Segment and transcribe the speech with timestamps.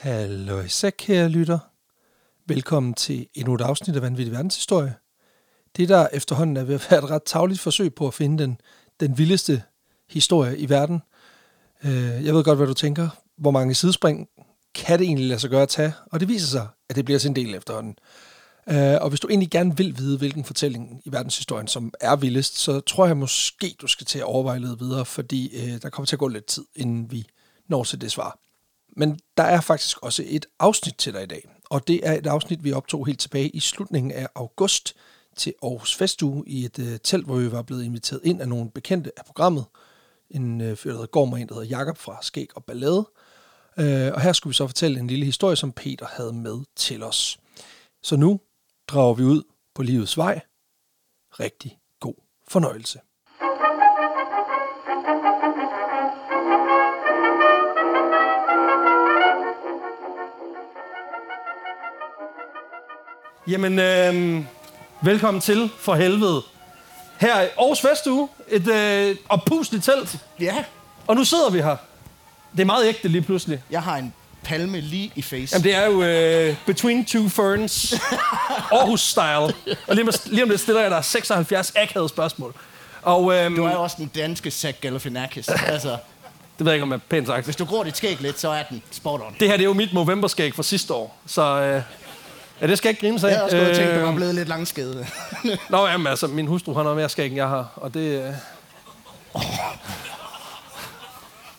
[0.00, 1.58] Hallo så kære lytter.
[2.46, 4.94] Velkommen til endnu et afsnit af Vanvittig Verdenshistorie.
[5.76, 8.60] Det der efterhånden er ved at være et ret tagligt forsøg på at finde den,
[9.00, 9.62] den vildeste
[10.10, 11.02] historie i verden.
[11.84, 13.08] Øh, jeg ved godt, hvad du tænker.
[13.38, 14.28] Hvor mange sidespring
[14.74, 15.92] kan det egentlig lade sig gøre at tage?
[16.12, 17.96] Og det viser sig, at det bliver til en del efterhånden.
[18.68, 22.58] Øh, og hvis du egentlig gerne vil vide, hvilken fortælling i verdenshistorien, som er vildest,
[22.58, 26.06] så tror jeg måske, du skal til at overveje lidt videre, fordi øh, der kommer
[26.06, 27.26] til at gå lidt tid, inden vi
[27.68, 28.38] når til det svar.
[28.96, 32.26] Men der er faktisk også et afsnit til dig i dag, og det er et
[32.26, 34.94] afsnit, vi optog helt tilbage i slutningen af august
[35.36, 38.70] til Aarhus Festuge i et øh, telt, hvor vi var blevet inviteret ind af nogle
[38.70, 39.64] bekendte af programmet.
[40.30, 43.08] En øh, fyr, der hedder Gorm og en, der hedder Jakob fra Skæg og Ballade.
[43.78, 47.02] Øh, og her skulle vi så fortælle en lille historie, som Peter havde med til
[47.02, 47.38] os.
[48.02, 48.40] Så nu
[48.88, 49.42] drager vi ud
[49.74, 50.40] på livets vej.
[51.40, 52.14] Rigtig god
[52.48, 53.00] fornøjelse.
[63.46, 64.44] Jamen, øh,
[65.02, 66.42] velkommen til for helvede.
[67.20, 70.64] Her i Aarhus Festuge, et øh, oppusligt telt, Ja,
[71.06, 71.76] og nu sidder vi her.
[72.52, 73.62] Det er meget ægte lige pludselig.
[73.70, 75.48] jeg har en palme lige i face.
[75.52, 77.92] Jamen, det er jo øh, Between Two Ferns,
[78.72, 79.54] Aarhus-style.
[79.88, 82.54] Og lige om, lige om lidt stiller jeg dig 76 akavede spørgsmål.
[83.02, 85.48] Og øhm, Du er jo også den danske Zach Galifianakis.
[85.74, 85.88] altså,
[86.58, 87.44] det ved jeg ikke, om jeg er pænt sagt.
[87.44, 89.36] hvis du gror dit skæg lidt, så er den spot on.
[89.40, 91.82] Det her det er jo mit Movember-skæg fra sidste år, så øh,
[92.60, 93.28] ja, det skal ikke grine sig.
[93.28, 95.06] Jeg har også gået og tænkt, at Øh, du var blevet lidt langskede.
[95.68, 98.22] Nå, jamen altså, min hustru har noget mere skæg, end jeg har, og det...
[98.24, 98.32] Øh...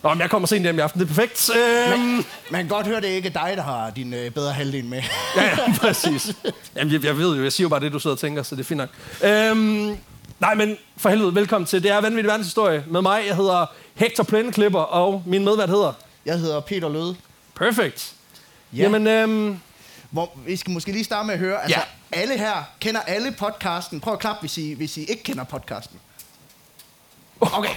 [0.04, 1.50] Nå, men jeg kommer sent hjem i aften, det er perfekt.
[1.94, 4.86] Øhm, Man kan godt høre, det er ikke dig, der har din øh, bedre halvdel
[4.86, 5.02] med.
[5.36, 6.34] ja, ja, præcis.
[6.76, 8.56] Jamen, jeg, jeg ved jo, jeg siger jo bare det, du sidder og tænker, så
[8.56, 8.90] det er fint nok.
[9.24, 9.98] Øhm,
[10.40, 11.84] nej, men for helvede, velkommen til.
[11.84, 13.24] Det er Vanvittig Verdenshistorie med mig.
[13.28, 15.94] Jeg hedder Hector Plæneklipper, og min medvært hedder...
[16.26, 17.16] Jeg hedder Peter Løde.
[17.56, 18.14] Perfect.
[18.74, 18.78] Ja.
[18.78, 18.84] Ja.
[18.84, 19.60] Jamen, øhm,
[20.12, 21.80] Hvor, vi skal måske lige starte med at høre, altså
[22.12, 22.20] Ja.
[22.20, 24.00] alle her kender alle podcasten.
[24.00, 26.00] Prøv at klappe, hvis I, hvis I ikke kender podcasten.
[27.42, 27.70] Okay.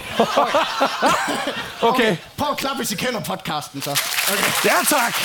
[1.89, 2.17] okay.
[2.37, 3.91] Prøv at klappe, hvis I kender podcasten, så.
[3.91, 4.69] Okay.
[4.69, 5.15] Ja, tak.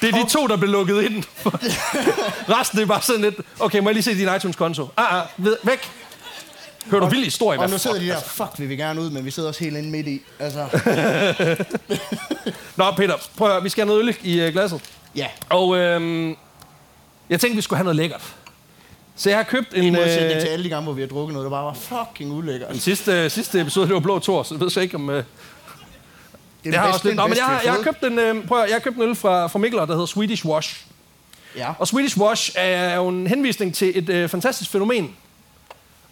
[0.00, 1.24] Det er de to, der blev lukket ind.
[2.58, 3.34] Resten er bare sådan lidt...
[3.60, 4.88] Okay, må jeg lige se din iTunes-konto?
[4.96, 5.26] Ah, ah,
[5.62, 5.90] væk.
[6.90, 7.58] Hører du vild historie?
[7.58, 8.30] Og Hvad nu sidder de der, altså?
[8.30, 10.20] fuck, vi vil gerne ud, men vi sidder også helt inde midt i.
[10.38, 10.66] Altså,
[12.76, 13.62] Nå, Peter, prøv at høre.
[13.62, 14.80] Vi skal have noget øl i øh, glasset.
[15.16, 15.26] ja.
[15.50, 16.36] Og øhm,
[17.30, 18.34] jeg tænkte, vi skulle have noget lækkert.
[19.16, 19.92] Så jeg har købt I en...
[19.94, 22.32] modsætning Øh, til alle de gange, hvor vi har drukket noget, der bare var fucking
[22.32, 22.70] ulækkert.
[22.72, 25.10] den sidste, sidste episode, det var Blå Tor, så jeg ved så ikke om...
[25.10, 25.24] Øh, Det
[26.64, 27.10] det har også lidt...
[27.10, 28.96] den Nå, men jeg, har, jeg, har købt en, øh, prøv at, jeg har købt
[28.96, 30.84] en øl fra, fra Mikler, der hedder Swedish Wash.
[31.56, 31.68] Ja.
[31.78, 35.16] Og Swedish Wash er jo en henvisning til et øh, fantastisk fænomen,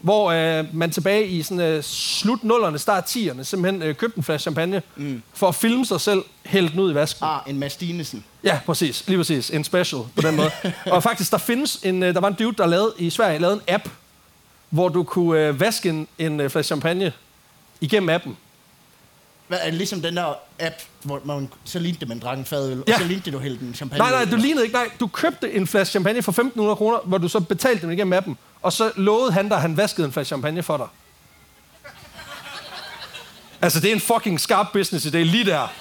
[0.01, 4.23] hvor øh, man tilbage i sådan, øh, slut nullerne, start 10'erne, simpelthen øh, købte en
[4.23, 5.23] flaske champagne mm.
[5.35, 7.27] for at filme sig selv, hælde den ud i vasken.
[7.27, 8.25] Ah, en Mads Dinesen.
[8.45, 9.05] Ja, præcis.
[9.07, 9.51] Lige præcis.
[9.51, 10.51] En special på den måde.
[10.93, 13.57] og faktisk, der findes en, øh, der var en dude, der lavede i Sverige lavede
[13.57, 13.89] en app,
[14.71, 17.13] hvor du kunne øh, vaske en, en øh, flaske champagne
[17.81, 18.37] igennem appen.
[19.49, 22.45] Hvad, er det ligesom den der app, hvor man, så lignede det, man drak en
[22.45, 22.95] fadøl, Ja.
[22.95, 24.75] og så lignede det, du hældte en champagne Nej, nej, du lignede ikke.
[24.77, 28.13] Nej, du købte en flaske champagne for 1.500 kroner, hvor du så betalte den igennem
[28.13, 28.39] appen.
[28.63, 30.87] Og så lovede han dig, at han vaskede en flaske champagne for dig.
[33.63, 35.73] Altså, det er en fucking skarp business idé lige der.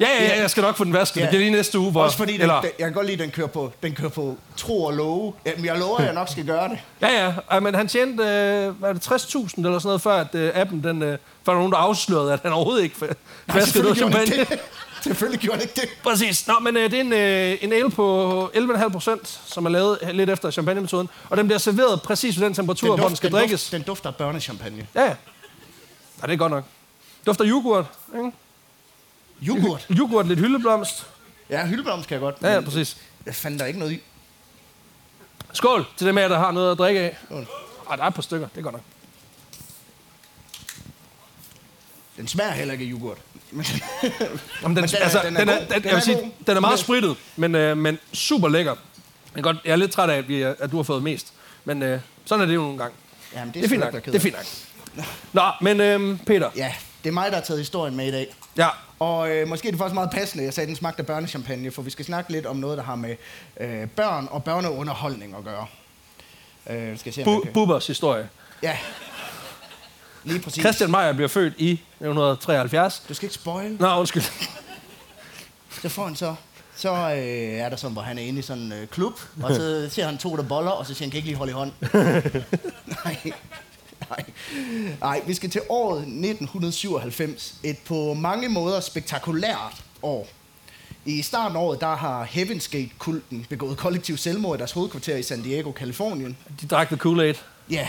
[0.00, 1.16] Ja, ja, ja, jeg skal nok få den vasket.
[1.16, 1.22] Ja.
[1.22, 2.02] Det bliver lige næste uge, hvor...
[2.02, 4.08] Også fordi, den, eller, den, jeg kan godt lide, at den kører på, den kører
[4.08, 5.32] på tro og love.
[5.46, 6.78] Jamen, jeg lover, at jeg nok skal gøre det.
[7.00, 7.60] Ja, ja.
[7.60, 10.84] Men han tjente, øh, hvad er det, 60.000 eller sådan noget, før at øh, appen,
[10.84, 12.96] den, øh, før der nogen, der afslørede, at han overhovedet ikke
[13.54, 14.26] vaskede noget champagne.
[14.36, 14.58] det.
[15.02, 15.88] Selvfølgelig gjorde den ikke det.
[16.02, 16.46] Præcis.
[16.46, 19.98] Nå, men øh, det er en, øh, en ale på 11,5 procent, som er lavet
[20.12, 21.08] lidt efter champagne-metoden.
[21.30, 23.62] Og den bliver serveret præcis ved den temperatur, den hvor den skal den, drikkes.
[23.62, 24.86] Duft, den dufter af børnechampagne.
[24.94, 25.06] Ja, ja.
[26.22, 26.64] Ja, det er godt nok.
[27.26, 27.84] Dufter yoghurt,
[28.16, 28.32] ikke?
[29.42, 29.86] Yoghurt.
[29.98, 31.06] Yoghurt, lidt hyldeblomst.
[31.50, 32.36] Ja, hyldeblomst kan jeg godt.
[32.42, 32.96] Ja, ja, præcis.
[33.26, 34.00] Jeg fandt der ikke noget i.
[35.52, 37.16] Skål til dem af jer, der har noget at drikke af.
[37.24, 37.46] Skål.
[37.90, 38.48] Ej, der er et par stykker.
[38.48, 38.82] Det er godt nok.
[42.16, 43.18] Den smager heller ikke af yoghurt.
[43.50, 43.64] Men,
[44.62, 45.66] Jamen, den, den er- altså, den den er er, god.
[45.66, 47.98] den, Den jeg vil er sige, den er meget Den er- sprittet, men, øh, men
[48.12, 48.70] super lækker.
[49.34, 51.02] Jeg er, godt, jeg er lidt træt af, at, vi, er- at du har fået
[51.02, 51.32] mest.
[51.64, 52.96] Men øh, sådan er det jo nogle gange.
[53.34, 53.94] Jamen, Det er fint sgu nok.
[53.94, 54.36] ikke, der Det er fint
[54.94, 55.04] nok.
[55.32, 56.50] Nå, men øh, Peter.
[56.56, 58.34] Ja, det er mig, der har taget historien med i dag.
[58.56, 58.68] Ja.
[59.04, 61.70] Og øh, måske er det faktisk meget passende, jeg sagde, at den smagte af børnechampagne,
[61.70, 63.16] for vi skal snakke lidt om noget, der har med
[63.60, 65.66] øh, børn og børneunderholdning at gøre.
[66.70, 68.28] Øh, skal jeg se, Bu- kan- Bubbers historie.
[68.62, 68.76] Ja,
[70.24, 70.62] lige præcis.
[70.62, 73.02] Christian Meyer bliver født i 1973.
[73.08, 73.76] Du skal ikke spoil.
[73.80, 74.22] Nå, undskyld.
[75.82, 76.34] Så får han så,
[76.76, 77.18] så øh,
[77.58, 80.06] er der sådan, hvor han er inde i sådan en øh, klub, og så ser
[80.06, 81.72] han to, der boller, og så siger han, kan ikke lige holde i hånd.
[83.04, 83.32] Nej.
[84.10, 84.24] Nej.
[85.00, 87.54] Nej, vi skal til året 1997.
[87.62, 90.28] Et på mange måder spektakulært år.
[91.04, 95.22] I starten af året, der har Heaven's Gate-kulten begået kollektiv selvmord i deres hovedkvarter i
[95.22, 96.36] San Diego, Kalifornien.
[96.60, 97.36] De drak the Kool-Aid.
[97.70, 97.88] Ja.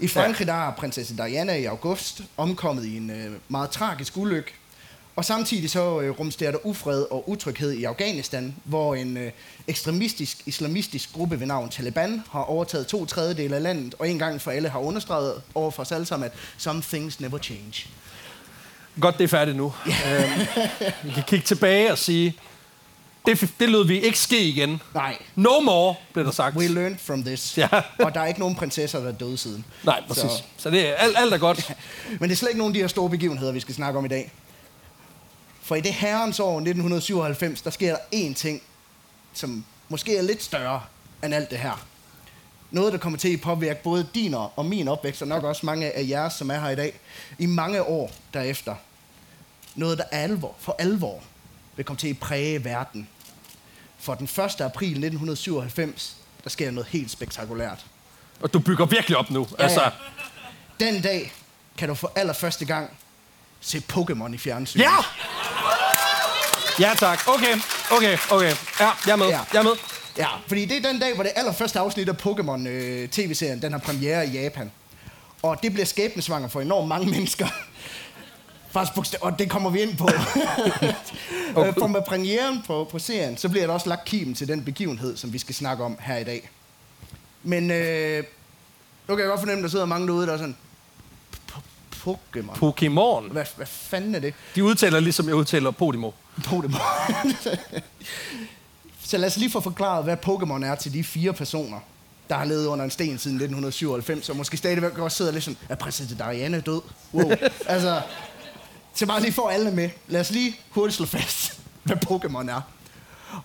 [0.00, 4.52] I Frankrig, der er prinsesse Diana i august omkommet i en øh, meget tragisk ulykke.
[5.16, 9.32] Og samtidig så øh, rumsterer der ufred og utryghed i Afghanistan, hvor en øh,
[9.68, 14.40] ekstremistisk islamistisk gruppe ved navn Taliban har overtaget to tredjedele af landet, og en gang
[14.40, 17.86] for alle har understreget over for os alle sammen, at some things never change.
[19.00, 19.64] Godt, det er færdigt nu.
[19.86, 20.30] øhm,
[21.02, 22.36] vi kan kigge tilbage og sige,
[23.26, 24.80] det, det lød vi ikke ske igen.
[24.94, 26.56] Nej, No more, blev der sagt.
[26.56, 27.58] we learned from this.
[27.58, 27.68] Ja.
[27.98, 29.64] og der er ikke nogen prinsesser, der er døde siden.
[29.84, 30.22] Nej, præcis.
[30.22, 31.70] Så, Så- så det er, alt, alt er godt.
[32.20, 34.04] Men det er slet ikke nogen af de her store begivenheder, vi skal snakke om
[34.04, 34.32] i dag.
[35.62, 38.62] For i det herrens år 1997, der sker der én ting,
[39.32, 40.82] som måske er lidt større
[41.24, 41.86] end alt det her.
[42.70, 45.92] Noget, der kommer til at påvirke både din og min opvækst, og nok også mange
[45.92, 47.00] af jeres, som er her i dag,
[47.38, 48.74] i mange år derefter.
[49.74, 51.22] Noget, der er alvor, for alvor
[51.76, 53.08] vil komme til at præge verden.
[53.98, 54.60] For den 1.
[54.60, 57.86] april 1997, der sker noget helt spektakulært.
[58.40, 59.46] Og du bygger virkelig op nu.
[59.58, 59.90] Ja, Altså.
[60.80, 61.32] Den dag
[61.78, 62.90] kan du for allerførste gang
[63.62, 64.80] se Pokémon i fjernsyn.
[64.80, 64.96] ja!
[66.80, 67.28] Ja, tak.
[67.28, 67.56] Okay,
[67.90, 68.54] okay, okay.
[68.80, 69.26] Ja, jeg er med.
[69.26, 69.40] Ja.
[69.52, 69.72] Jeg er med.
[70.18, 73.78] Ja, fordi det er den dag, hvor det allerførste afsnit af Pokémon øh, den har
[73.78, 74.70] premiere i Japan.
[75.42, 77.46] Og det bliver skæbnesvanger for enormt mange mennesker.
[78.70, 80.04] Faktisk og det kommer vi ind på.
[81.56, 81.72] okay.
[81.78, 85.16] For med premieren på, på serien, så bliver der også lagt kimen til den begivenhed,
[85.16, 86.50] som vi skal snakke om her i dag.
[87.42, 88.24] Men øh,
[89.08, 90.56] nu kan jeg godt fornemme, at der sidder mange derude, der er sådan...
[92.06, 92.54] "P- Pokémon?
[92.56, 93.32] Pokémon.
[93.32, 94.34] Hvad, hvad fanden er det?
[94.54, 96.10] De udtaler ligesom jeg udtaler Podimo.
[96.38, 96.80] Pokémon.
[99.04, 101.78] så lad os lige få forklaret, hvad Pokémon er til de fire personer,
[102.28, 105.56] der har levet under en sten siden 1997, og måske stadigvæk også sidder lidt sådan,
[105.68, 106.80] er prinsesse Diana død?
[107.14, 107.30] Wow.
[107.66, 108.00] altså,
[108.94, 109.90] så bare lige for alle med.
[110.08, 112.60] Lad os lige hurtigt slå fast, hvad Pokémon er.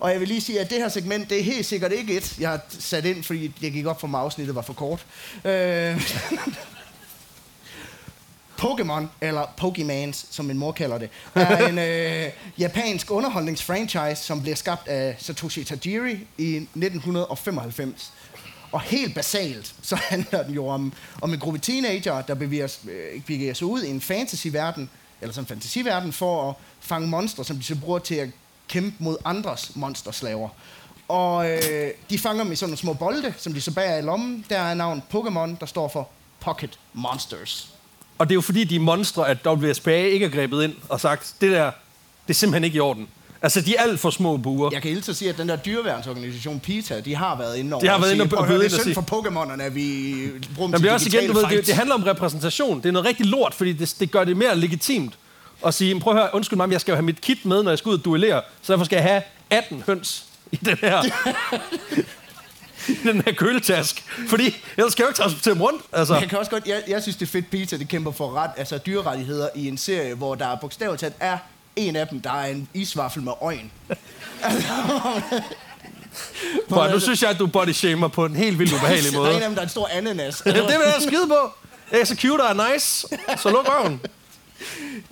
[0.00, 2.38] Og jeg vil lige sige, at det her segment, det er helt sikkert ikke et,
[2.38, 5.06] jeg har sat ind, fordi det gik op for mig, afsnittet var for kort.
[5.44, 6.00] Øh,
[8.60, 14.56] Pokémon, eller Pokemans, som min mor kalder det, er en øh, japansk underholdningsfranchise, som bliver
[14.56, 18.12] skabt af Satoshi Tajiri i 1995.
[18.72, 23.22] Og helt basalt, så handler den jo om, om en gruppe teenager, der bevæger, øh,
[23.22, 24.90] bevæger sig ud i en fantasyverden,
[25.20, 28.28] eller sådan en fantasiverden, for at fange monstre, som de så bruger til at
[28.68, 30.48] kæmpe mod andres monsterslaver.
[31.08, 34.02] Og øh, de fanger dem i sådan nogle små bolde, som de så bærer i
[34.02, 34.44] lommen.
[34.50, 36.08] Der er navn Pokémon, der står for
[36.40, 37.77] Pocket Monsters.
[38.18, 41.34] Og det er jo fordi, de monstre, at WSPA ikke er grebet ind og sagt,
[41.40, 41.64] det der,
[42.26, 43.08] det er simpelthen ikke i orden.
[43.42, 44.70] Altså, de er alt for små buer.
[44.72, 47.80] Jeg kan hilse at sige, at den der dyreværnsorganisation PETA, de har været inde over.
[47.80, 49.22] De har og været inde og "Prøv at høre, byde Det er og synd for
[49.22, 50.14] Pokémonerne, at vi
[50.54, 52.78] bruger dem Men til det er også igen, du ved, det, det handler om repræsentation.
[52.82, 55.14] Det er noget rigtig lort, fordi det, det gør det mere legitimt
[55.66, 57.62] at sige, "Men prøv at høre, undskyld mig, jeg skal jo have mit kit med,
[57.62, 60.76] når jeg skal ud og duellere, så derfor skal jeg have 18 høns i den
[60.76, 61.02] her,
[62.88, 64.04] i den her køletask.
[64.28, 65.82] Fordi ellers skal jeg jo ikke transportere dem rundt.
[65.92, 68.34] Altså, Jeg kan også godt, jeg, jeg synes, det er fedt, PETA de kæmper for
[68.34, 71.38] ret, altså dyrerettigheder i en serie, hvor der bogstaveligt talt er
[71.76, 73.70] en af dem, der er en isvaffel med øjen.
[76.68, 79.22] Bro, nu synes jeg, at du body shamer på en helt vildt ubehagelig Der er
[79.22, 79.36] måde.
[79.36, 80.36] en af dem, der er en stor ananas.
[80.36, 81.52] det vil jeg skide på.
[81.90, 81.98] Er
[82.40, 83.06] og er nice.
[83.42, 84.00] Så luk røven.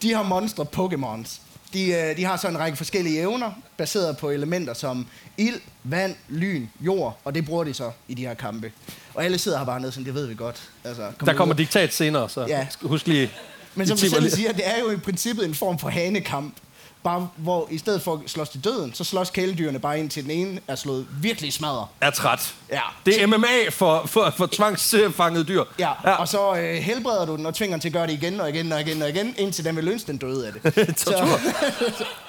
[0.03, 1.41] De har monstre Pokémons.
[1.73, 5.07] De, øh, de har så en række forskellige evner, baseret på elementer som
[5.37, 8.73] ild, vand, lyn, jord, og det bruger de så i de her kampe.
[9.15, 10.63] Og alle sidder her bare nede, sådan, det ved vi godt.
[10.85, 11.37] Altså, kom Der ud.
[11.37, 12.67] kommer diktat senere, så Ja.
[12.83, 13.31] husk lige...
[13.75, 15.89] Men som I du timer selv siger, det er jo i princippet en form for
[15.89, 16.55] hanekamp.
[17.03, 20.23] Bare hvor i stedet for at slås til døden, så slås kæledyrene bare ind til
[20.23, 21.87] den ene er slået virkelig smadret.
[22.01, 22.55] er træt.
[22.73, 22.81] Ja.
[23.07, 25.65] Det er MMA for, for, for tvangsfanget dyr.
[25.79, 26.11] Ja, ja.
[26.15, 28.49] og så øh, helbreder du den og tvinger den til at gøre det igen og
[28.51, 30.97] igen og igen og igen, indtil den vil lønse den døde af det.
[30.97, 31.39] Tortur.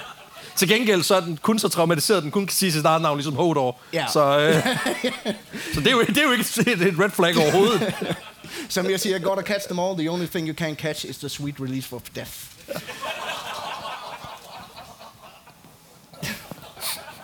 [0.58, 3.02] Til gengæld så er den kun så traumatiseret, at den kun kan sige sit eget
[3.02, 3.78] navn, ligesom Hodor.
[3.94, 4.06] Ja.
[4.14, 4.64] Så, øh,
[5.74, 7.94] så det, er jo, det er jo ikke et, et red flag overhovedet.
[8.70, 9.98] Som jeg siger, gotta catch them all.
[9.98, 12.32] The only thing you can't catch is the sweet release for death.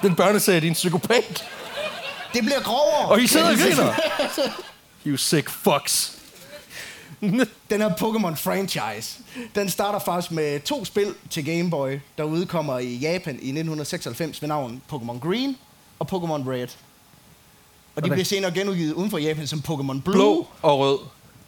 [0.02, 1.46] Den børneserie, din psykopat.
[2.34, 3.10] Det bliver grovere.
[3.10, 3.94] Og I sidder og griner.
[5.06, 6.12] You sick fucks.
[7.70, 9.20] Den her Pokémon franchise,
[9.56, 14.42] den starter faktisk med to spil til Game Boy, der udkommer i Japan i 1996
[14.42, 15.58] ved navn Pokémon Green
[16.00, 16.68] og Pokémon Red.
[17.96, 18.10] Og de Okay.
[18.12, 20.13] bliver senere genudgivet uden for Japan som Pokémon Blue.
[20.15, 21.00] Blå og rød.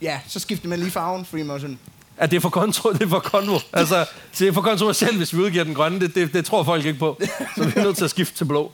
[0.02, 1.80] Ja, så skifter man lige farven, fordi man var sådan,
[2.22, 3.60] Ja, det er for kontro, det er for konvo.
[3.74, 4.06] Altså,
[4.40, 6.00] det er for kontroversielt, hvis vi udgiver den grønne.
[6.00, 7.20] Det, det, det tror folk ikke på.
[7.56, 8.72] Så vi er nødt til at skifte til blå.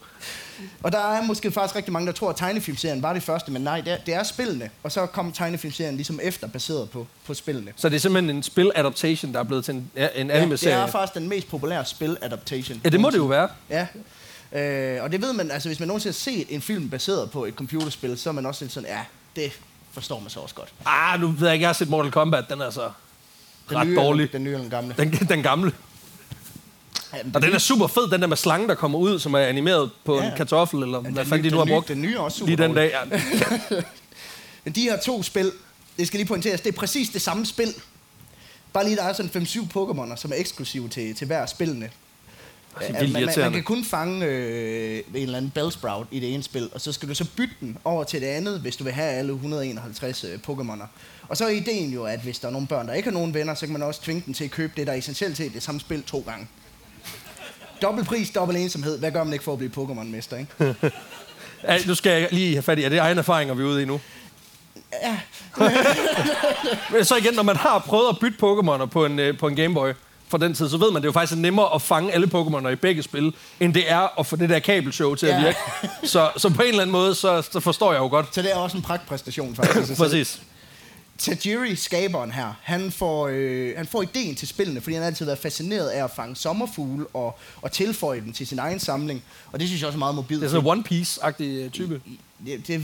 [0.83, 3.61] Og der er måske faktisk rigtig mange, der tror, at tegnefilmserien var det første, men
[3.61, 4.69] nej, det er, det er spillene.
[4.83, 7.71] Og så kom tegnefilmserien ligesom efter, baseret på, på spillene.
[7.75, 10.75] Så det er simpelthen en spil-adaptation, der er blevet til en, ja, en Ja, anime-serie?
[10.75, 12.81] det er faktisk den mest populære spil-adaptation.
[12.83, 13.49] Ja, det må det jo være.
[13.69, 13.87] Ja.
[14.53, 17.45] Øh, og det ved man, altså hvis man nogensinde har set en film baseret på
[17.45, 18.99] et computerspil, så er man også lidt sådan, ja,
[19.41, 19.51] det
[19.93, 20.69] forstår man så også godt.
[20.85, 22.45] Ah, nu ved jeg ikke, jeg har set Mortal Kombat.
[22.49, 22.89] Den er så
[23.69, 24.33] Den ret nye, dårlig.
[24.33, 24.95] Den nye eller den gamle.
[24.97, 25.71] Den, den gamle.
[27.13, 29.33] Ja, men Og den er super fed, den der med slangen, der kommer ud, som
[29.33, 30.25] er animeret på Ja.
[30.25, 31.87] en kartoffel, eller hvad fanden de nu har brugt.
[31.87, 32.91] Den nye er også super Lige den dag.
[32.91, 33.81] Ja.
[34.63, 35.51] Men de her to spil,
[35.97, 37.73] det skal lige pointeres, det er præcis det samme spil.
[38.73, 41.89] Bare lige, der er sådan 5-7 Pokémoner, som er eksklusive til, til hver af spillene.
[42.79, 46.43] Vildt man, man, man kan kun fange øh, en eller anden Bellsprout i det ene
[46.43, 48.93] spil, og så skal du så bytte den over til det andet, hvis du vil
[48.93, 50.85] have alle 151 øh, Pokémoner.
[51.27, 53.33] Og så er ideen jo, at hvis der er nogle børn, der ikke har nogen
[53.33, 55.53] venner, så kan man også tvinge dem til at købe det, der er essentielt set
[55.53, 56.47] det samme spil to gange.
[57.81, 58.99] Dobbelt pris, dobbelt ensomhed.
[58.99, 60.75] Hvad gør man ikke for at blive Pokémon-mester, ikke?
[61.67, 63.81] Ja, nu skal jeg lige have fat i, er det egen erfaringer, vi er ude
[63.81, 63.99] i nu?
[65.03, 65.17] Ja,
[66.93, 69.55] Men så igen, når man har prøvet at bytte Pokémoner på en, øh, på en
[69.55, 69.89] Gameboy
[70.27, 72.67] for den tid, så ved man, det er jo faktisk nemmere at fange alle Pokémoner
[72.67, 75.41] i begge spil, end det er at få det der kabelshow til at Ja.
[75.45, 75.57] virke.
[76.03, 78.25] Så, så på en eller anden måde, så, så forstår jeg jo godt.
[78.35, 79.97] så det er også en pragtpræstation, faktisk.
[79.97, 80.41] Præcis.
[81.21, 85.25] Tajiri, skaberen her, han får, øh, han får ideen til spillene, fordi han har altid
[85.25, 89.23] været fascineret af at fange sommerfugle og, og tilføje dem til sin egen samling.
[89.51, 90.41] Og det synes jeg også er meget mobilt.
[90.41, 92.01] Det er sådan en One Piece-agtig øh, type.
[92.45, 92.81] det, det,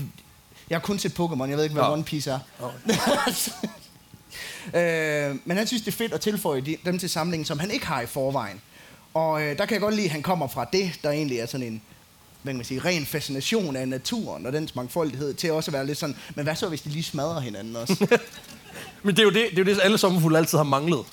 [0.70, 1.94] jeg har kun set Pokémon, jeg ved ikke, hvad Nå.
[1.94, 2.40] One Piece er.
[5.30, 7.72] øh, men han synes, det er fedt at tilføje de, dem til samlingen, som han
[7.72, 8.62] ikke har i forvejen.
[9.14, 11.46] Og øh, der kan jeg godt lide, at han kommer fra det, der egentlig er
[11.46, 11.82] sådan en
[12.48, 15.86] hvad kan man sige, ren fascination af naturen og dens mangfoldighed, til også at være
[15.86, 18.08] lidt sådan, men hvad så, hvis de lige smadrer hinanden også?
[19.04, 21.06] Men det er jo det, det, er jo det alle sommerfugle altid har manglet.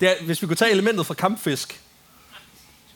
[0.00, 1.80] Det er, hvis vi kunne tage elementet fra kampfisk,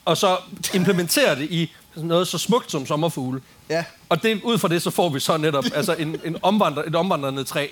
[0.04, 0.36] og så
[0.74, 4.90] implementere det i noget så smukt som sommerfugle, ja, og det, ud fra det, så
[4.90, 7.68] får vi så netop altså en, en omvandrer, et omvandrende træ.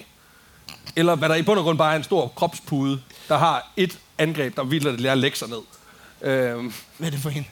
[0.96, 3.98] Eller hvad der i bund og grund bare er en stor kropspude, der har et
[4.18, 5.60] angreb, der vildt at lære at lægge sig ned.
[6.22, 7.46] Øhm, hvad er det for en?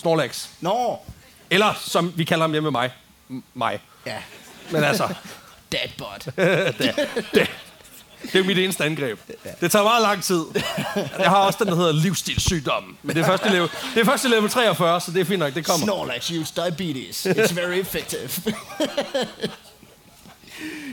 [0.00, 0.48] Snorlax.
[0.60, 0.98] Nå,
[1.50, 2.90] Eller som vi kalder ham hjemme med mig.
[3.30, 3.80] M- mig.
[4.06, 4.16] ja,
[4.70, 5.08] Men altså,
[5.72, 6.24] Deadbot.
[6.36, 6.74] det,
[7.34, 7.50] det,
[8.32, 9.18] det er mit eneste angreb.
[9.60, 10.44] Det tager meget lang tid.
[11.18, 12.98] Jeg har også den, der hedder livsstilssygdommen.
[13.02, 15.24] Men det er først i level, det er først i level 43, så det er
[15.24, 15.86] fint nok, det kommer.
[15.86, 17.26] Snorlax use diabetes.
[17.26, 18.30] It's very effective.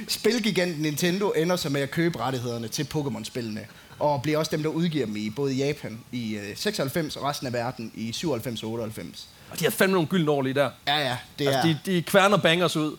[0.07, 3.59] Spilgiganten Nintendo ender så med at købe rettighederne til Pokémon-spillene,
[3.99, 7.47] og bliver også dem, der udgiver dem i både Japan i øh, 96 og resten
[7.47, 9.27] af verden i 97 og 98.
[9.51, 10.69] Og de har fandme nogle gyldne år lige der.
[10.87, 12.97] Ja, ja, det er, Altså, de, de kværner bangers ud.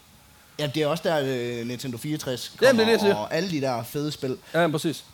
[0.59, 1.21] ja, det er også der
[1.61, 4.37] øh, Nintendo 64 kommer, Jamen, det er det, og alle de der fede spil.
[4.55, 5.05] Ja, præcis.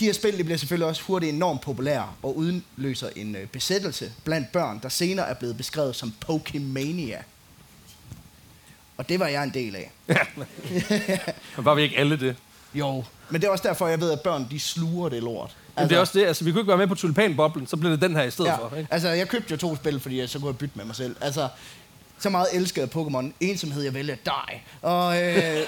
[0.00, 4.12] De her spil de bliver selvfølgelig også hurtigt enormt populære og udløser en øh, besættelse
[4.24, 7.18] blandt børn, der senere er blevet beskrevet som Pokemania.
[8.96, 9.90] Og det var jeg en del af.
[11.56, 12.36] Men var vi ikke alle det?
[12.74, 13.04] Jo.
[13.30, 15.56] Men det er også derfor, jeg ved, at børn de sluger det lort.
[15.76, 17.92] Men det er også det, altså vi kunne ikke være med på tulipanboblen, så blev
[17.92, 18.70] det den her i stedet for.
[18.72, 18.92] ja, Ikke?
[18.92, 21.16] altså, jeg købte jo to spil, fordi jeg så kunne jeg bytte med mig selv.
[21.20, 21.48] Altså,
[22.18, 23.32] så meget elskede jeg Pokémon.
[23.40, 24.64] Ensomhed, jeg vælger dig.
[24.82, 25.58] Og, øh,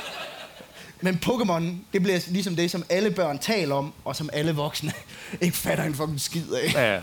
[1.00, 4.92] men Pokémon, det bliver ligesom det, som alle børn taler om, og som alle voksne
[5.40, 6.73] ikke fatter en fucking skid af.
[6.75, 7.00] Ja, ja.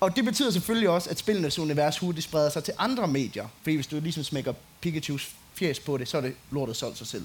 [0.00, 3.46] Og det betyder selvfølgelig også, at spillenes univers hurtigt spreder sig til andre medier.
[3.62, 7.06] Fordi hvis du ligesom smækker Pikachus fjes på det, så er det lortet solgt sig
[7.06, 7.24] selv.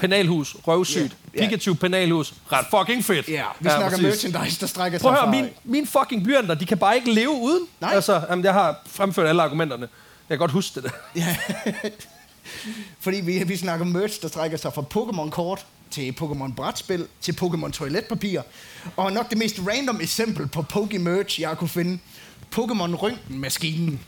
[0.00, 1.16] Penalhus, røvsygt.
[1.34, 1.48] Ja.
[1.48, 3.28] Pikachu penalhus, ret fucking fedt.
[3.28, 4.24] Ja, vi ja, snakker præcis.
[4.24, 7.12] merchandise, der strækker sig Prøv at høre, min, min fucking blyanter, de kan bare ikke
[7.12, 7.66] leve uden.
[7.80, 7.94] Nej.
[7.94, 9.88] Altså, jamen, jeg har fremført alle argumenterne.
[10.28, 11.24] Jeg kan godt huske det der.
[13.00, 18.42] Fordi vi, vi snakker merch, der strækker sig fra Pokémon-kort til Pokémon-brætspil til Pokémon-toiletpapir.
[18.96, 21.98] Og nok det mest random eksempel på Poké-merch, jeg kunne finde.
[22.56, 23.98] Pokémon-røntgenmaskinen.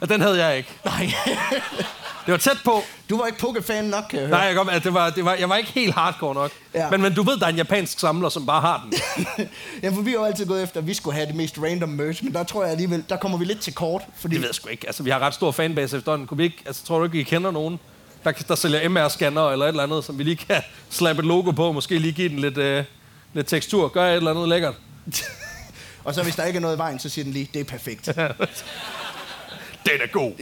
[0.00, 0.70] Og den havde jeg ikke.
[0.84, 1.12] Nej,
[2.28, 2.82] Det var tæt på.
[3.10, 4.46] du var ikke Poké-fan nok, kan jeg Nej, høre.
[4.46, 6.50] jeg, godt, det var, det var, jeg var ikke helt hardcore nok.
[6.74, 6.90] Ja.
[6.90, 9.00] Men, men du ved, der er en japansk samler, som bare har den.
[9.82, 11.88] ja, for vi har jo altid gået efter, at vi skulle have det mest random
[11.88, 14.02] merch, men der tror jeg alligevel, der kommer vi lidt til kort.
[14.16, 14.86] Fordi Det ved jeg sgu ikke.
[14.86, 16.26] Altså, vi har ret stor fanbase efterhånden.
[16.28, 17.80] Kunne vi ikke, altså, tror du ikke, I kender nogen,
[18.24, 21.50] der, der sælger MR-scanner eller et eller andet, som vi lige kan slappe et logo
[21.50, 22.84] på, måske lige give den lidt, øh,
[23.34, 24.74] lidt tekstur, gøre et eller andet lækkert.
[26.04, 27.64] Og så hvis der ikke er noget i vejen, så siger den lige, det er
[27.64, 28.06] perfekt.
[29.86, 30.32] Den er god.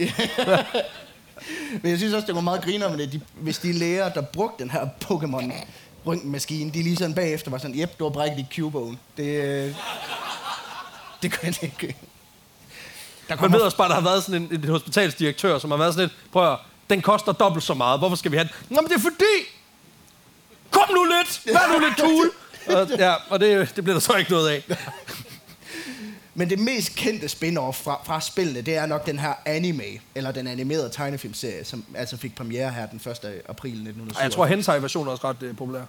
[1.81, 4.21] Men jeg synes også, det var meget griner med det, de, hvis de læger, der
[4.21, 5.53] brugte den her Pokémon
[6.05, 8.97] røntgenmaskine, de lige sådan bagefter var sådan, jep, du har brækket dit Cubone.
[9.17, 9.75] Det, øh,
[11.21, 11.95] det kunne jeg ikke.
[13.29, 15.93] Der Man ved også bare, der har været sådan en, en hospitalsdirektør, som har været
[15.93, 16.57] sådan lidt, prøv at, høre,
[16.89, 18.75] den koster dobbelt så meget, hvorfor skal vi have den?
[18.75, 19.35] Nå, men det er fordi,
[20.71, 22.31] kom nu lidt, vær nu lidt cool.
[22.77, 24.77] og, ja, og det, det bliver der så ikke noget af.
[26.39, 29.83] Men det mest kendte spin-off fra, fra spillene, det er nok den her anime,
[30.15, 33.41] eller den animerede tegnefilmserie, som altså fik premiere her den 1.
[33.49, 34.17] april 1907.
[34.17, 35.81] Ej, Jeg tror, hentai-versionen er også ret øh, populær.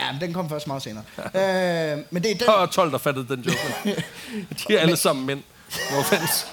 [0.00, 1.04] Ja, men den kom først meget senere.
[1.18, 2.46] øh, men det er den...
[2.46, 3.58] Der var 12, der fattede den joke.
[4.68, 5.42] De er alle sammen mænd.
[5.92, 6.46] No offense.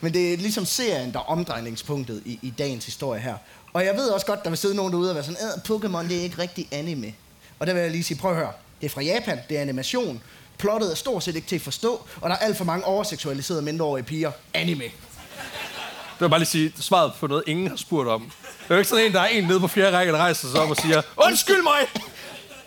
[0.00, 3.34] Men det er ligesom serien, der er omdrejningspunktet i, i dagens historie her.
[3.72, 6.08] Og jeg ved også godt, der vil sidde nogen derude og være sådan, "Øh, Pokémon,
[6.08, 7.14] det er ikke rigtig anime.
[7.58, 8.52] Og der vil jeg lige sige, prøv at høre.
[8.80, 10.22] Det er fra Japan, det er animation.
[10.58, 13.62] Plottet er stort set ikke til at forstå, og der er alt for mange overseksualiserede
[13.62, 14.32] mindreårige piger.
[14.54, 14.84] Anime.
[14.84, 18.20] Det vil bare lige sige, svaret på noget, ingen har spurgt om.
[18.20, 20.48] Det er jo ikke sådan en, der er en nede på fjerde række, der rejser
[20.48, 21.78] sig op og siger, undskyld mig!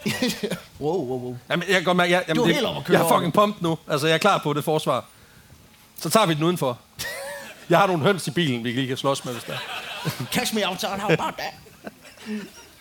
[0.81, 1.37] wow, wow, wow.
[1.49, 3.13] Jamen, jeg kan godt mærke, jeg, jamen, Du er det, helt at køre jeg er
[3.13, 3.77] fucking pumped nu.
[3.87, 5.05] Altså, jeg er klar på det forsvar.
[5.99, 6.79] Så tager vi den udenfor.
[7.69, 9.57] Jeg har nogle høns i bilen, vi lige kan slås med, hvis der er.
[10.31, 11.53] Catch me outside, how about that?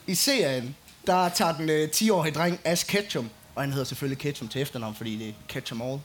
[0.07, 4.49] I serien, der tager den øh, 10-årige dreng Ash Ketchum, og han hedder selvfølgelig Ketchum
[4.49, 6.01] til efternavn, fordi det er Ketchum All.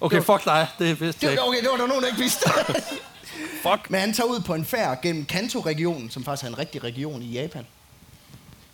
[0.00, 0.66] Okay, fuck dig.
[0.78, 1.42] Det vidste Det jeg var, ikke.
[1.42, 2.50] okay, det var der nogen, der ikke vidste.
[3.62, 3.90] Fuck.
[3.90, 7.22] Men han tager ud på en færd gennem Kanto-regionen, som faktisk er en rigtig region
[7.22, 7.66] i Japan.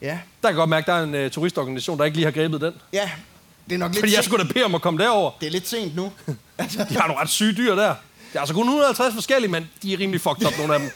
[0.02, 2.30] Ja, Der kan jeg godt mærke, der er en uh, turistorganisation, der ikke lige har
[2.32, 2.74] grebet den.
[2.92, 3.10] ja.
[3.68, 4.24] Det er nok lidt Fordi jeg sent.
[4.32, 5.30] skulle da bede om at komme derover.
[5.40, 6.12] Det er lidt sent nu.
[6.58, 7.88] Altså, De har nogle ret syge dyr der.
[8.32, 10.90] Det er altså kun 150 forskellige, men de er rimelig fucked up, nogle af dem.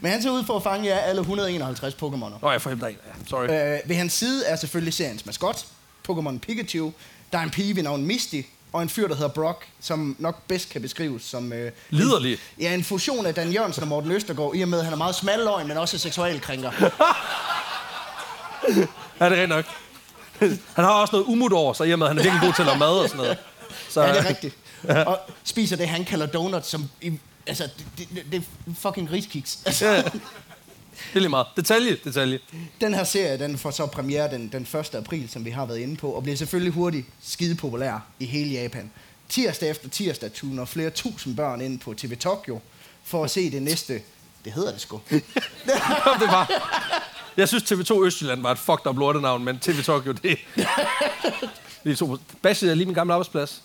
[0.00, 2.40] Men han tager ud for at fange jer alle 151 Pokémoner.
[2.42, 2.70] Nå, jeg får.
[2.70, 2.92] Ja,
[3.26, 3.44] sorry.
[3.44, 5.66] Øh, ved hans side er selvfølgelig seriens maskot,
[6.08, 6.92] Pokémon Pikachu.
[7.32, 8.40] Der er en pige ved navn Misty,
[8.72, 11.52] og en fyr, der hedder Brock, som nok bedst kan beskrives som...
[11.52, 12.38] Øh, Liderlig.
[12.60, 14.98] Ja, en fusion af Dan Jørgensen og Morten Østergaard, i og med, at han er
[14.98, 16.70] meget smalløgn, men også seksualkrænker.
[19.20, 19.64] Ja, det er nok.
[20.40, 22.52] Han har også noget umut over sig, i og med, at han er virkelig god
[22.54, 23.38] til at lave mad og sådan noget.
[23.88, 24.56] Så, Ja, det er rigtigt.
[25.06, 26.88] Og spiser det, han kalder donuts, som...
[27.00, 27.68] I, altså,
[27.98, 29.58] det, det, det er fucking griskiks.
[29.66, 30.02] Altså, Ja, ja.
[30.92, 31.46] Det er lige meget.
[31.56, 32.38] Detalje, detalje.
[32.80, 34.94] den her serie, den får så premiere den, den 1.
[34.94, 38.50] april, som vi har været inde på, og bliver selvfølgelig hurtigt skide populær i hele
[38.50, 38.90] Japan.
[39.28, 42.60] Tirsdag efter tirsdag tuner flere tusind børn ind på TV Tokyo
[43.04, 44.00] for at se det næste...
[44.44, 44.96] Det hedder det sgu.
[46.04, 46.50] Kom, det var.
[47.36, 50.38] Jeg synes, TV2 Østjylland var et fucked up lortenavn, men TV Tokyo, det...
[51.84, 52.16] Vi to...
[52.42, 53.62] Bashed er lige min gamle arbejdsplads.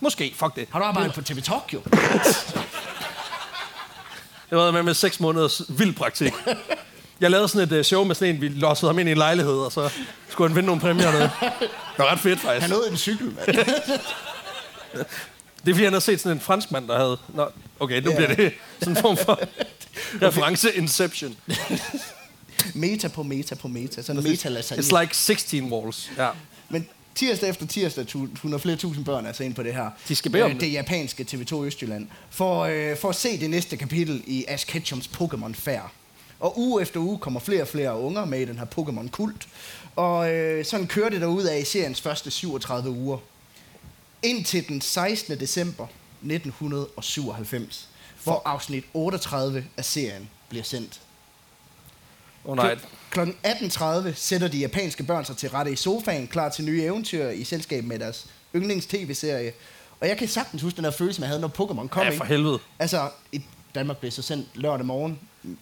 [0.00, 0.68] Måske, fuck det.
[0.70, 1.80] Har du arbejdet på TV Tokyo?
[4.50, 6.32] Jeg var med med seks måneders vild praktik.
[7.20, 9.18] Jeg lavede sådan et uh, show med sådan en, vi lossede ham ind i en
[9.18, 9.90] lejlighed, og så
[10.28, 11.06] skulle han vinde nogle præmier.
[11.06, 11.30] og noget.
[11.40, 12.60] Det var ret fedt, faktisk.
[12.60, 13.46] Han nåede en cykel, mand.
[15.64, 17.18] Det er fordi, han havde set sådan en franskmand, der havde...
[17.34, 17.48] Nå,
[17.80, 18.16] okay, nu Ja.
[18.16, 19.40] bliver det sådan en form for
[20.22, 21.36] reference Inception.
[22.74, 24.02] Meta på meta på meta.
[24.02, 24.82] Sådan meta lasagne.
[24.82, 26.10] It's like 16 walls.
[26.18, 26.28] Ja.
[26.68, 29.90] Men tirsdag efter tirsdag tuner flere tusind børn altså ind på det her.
[30.08, 30.72] De skal bede om Øh, det.
[30.72, 32.08] japanske TV2 Østjylland.
[32.30, 35.92] For, øh, for at se det næste kapitel i Ash Ketchums Pokémon Fair.
[36.40, 39.48] Og uge efter uge kommer flere og flere unger med i den her Pokémon-kult.
[39.96, 43.18] Og øh, sådan kører det derud af i seriens første 37 uger.
[44.22, 45.40] Indtil den 16.
[45.40, 45.86] december
[46.22, 47.88] 1997,
[48.24, 51.00] hvor afsnit 38 af serien bliver sendt.
[52.44, 52.78] Oh, nej.
[53.10, 53.20] Kl.
[53.20, 57.44] 18.30 sætter de japanske børn sig til rette i sofaen, klar til nye eventyr i
[57.44, 58.26] selskab med deres
[58.56, 59.52] yndlings-tv-serie.
[60.00, 62.02] Og jeg kan sagtens huske den der følelse, man havde, når Pokémon kom.
[62.02, 62.16] Ja, ikke?
[62.16, 62.58] for helvede.
[62.78, 63.42] Altså, i
[63.74, 65.18] Danmark blev så sendt lørdag morgen,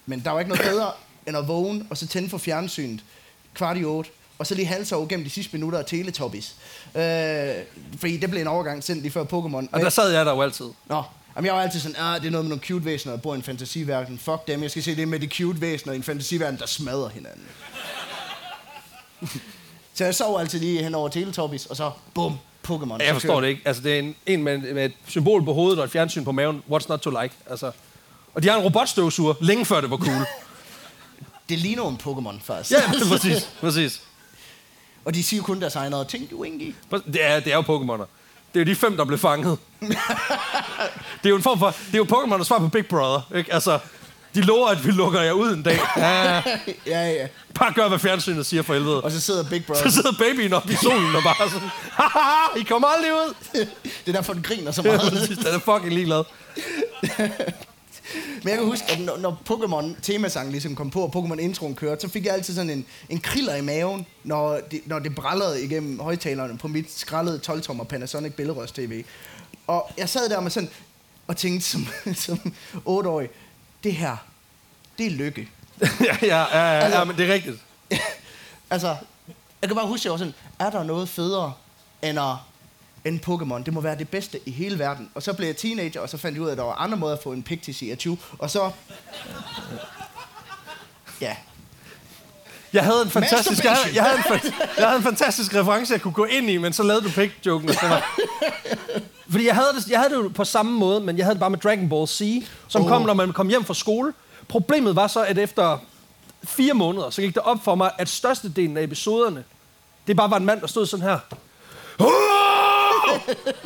[0.07, 0.93] men der var ikke noget bedre
[1.27, 3.05] end at vågne og så tænde for fjernsynet
[3.55, 6.57] kvart i otte, og så lige halse over gennem de sidste minutter af Teletubbies.
[6.95, 7.03] Øh,
[7.97, 9.67] fordi det blev en overgang sendt lige før Pokémon.
[9.73, 10.67] Og der sad jeg der jo altid.
[10.87, 11.03] Nå,
[11.37, 13.35] jamen jeg var altid sådan, ah, det er noget med nogle cute væsener, der bor
[13.35, 14.19] i en fantasiverden.
[14.19, 17.09] Fuck dem, jeg skal se det med de cute væsener i en fantasiverden, der smadrer
[17.09, 17.45] hinanden.
[19.95, 23.05] så jeg sov altid lige hen over Teletubbies, og så bum, Pokémon.
[23.05, 23.63] Jeg forstår det ikke.
[23.65, 26.33] Altså, det er en, en med, med et symbol på hovedet og et fjernsyn på
[26.33, 26.63] maven.
[26.71, 27.35] What's not to like?
[27.51, 27.71] Altså.
[28.35, 30.27] Og de har en robotstøvsuger, længe før det var cool.
[31.49, 32.71] Det ligner en Pokémon først.
[32.71, 32.79] ja,
[33.13, 33.51] præcis.
[33.61, 34.03] præcis.
[35.05, 36.75] og de siger kun deres egne og Tinky Winky.
[36.91, 38.05] Det er, det er jo Pokémoner.
[38.55, 39.59] Det er de fem, der blev fanget.
[39.81, 39.97] det
[41.25, 41.67] er jo en form for...
[41.87, 43.21] Det er jo Pokémon, der svar på Big Brother.
[43.37, 43.55] Ikke?
[43.55, 43.79] Altså,
[44.35, 45.79] de lover, at vi lukker jer ud en dag.
[45.97, 46.35] Ja,
[46.87, 47.27] ja, ja.
[47.55, 49.01] bare gør, hvad fjernsynet siger for helvede.
[49.01, 49.91] Og så sidder Big Brother.
[49.91, 51.69] Så sidder babyen op i solen og bare sådan...
[51.93, 53.35] Haha, I kommer aldrig ud.
[53.83, 55.13] det er derfor, den griner så Ja, meget.
[55.13, 55.39] præcis.
[55.39, 56.25] Den er fucking ligeglad.
[58.43, 61.75] Men jeg kan huske, at når, når Pokémon temasang ligesom kom på, og Pokémon introen
[61.75, 65.15] kørte, så fik jeg altid sådan en, en kriller i maven, når det, når det
[65.15, 69.05] brallede igennem højtalerne på mit skrællede 12-tommer Panasonic billedrørs TV.
[69.67, 70.69] Og jeg sad der med sådan,
[71.27, 73.29] og tænkte som, som 8-årig,
[73.85, 74.17] det her,
[74.99, 75.49] det er lykke.
[76.01, 77.57] ja, ja, ja, ja, ja, men det er rigtigt.
[78.71, 78.97] altså,
[79.61, 81.53] jeg kan bare huske, at jeg var sådan, er der noget federe
[82.03, 82.35] end at
[83.05, 83.63] end Pokémon.
[83.65, 85.11] Det må være det bedste i hele verden.
[85.15, 86.97] Og så blev jeg teenager, og så fandt jeg ud af, at der var andre
[86.99, 88.19] måder at få en Pictis i 20.
[88.39, 88.71] Og så...
[91.21, 91.37] Ja.
[92.73, 96.01] Jeg havde en fantastisk, jeg havde, jeg, havde en, jeg havde en fantastisk reference, jeg
[96.01, 97.69] kunne gå ind i, men så lavede du pik-joken.
[97.69, 98.11] og det var-
[99.31, 101.51] Fordi jeg havde, det, jeg havde det på samme måde, men jeg havde det bare
[101.51, 102.23] med Dragon Ball Z,
[102.69, 102.89] som oh.
[102.89, 104.13] kom, når man kom hjem fra skole.
[104.49, 105.79] Problemet var så, at efter
[106.45, 109.45] fire måneder, så gik det op for mig, at størstedelen af episoderne,
[110.07, 111.19] det bare var en mand, der stod sådan her.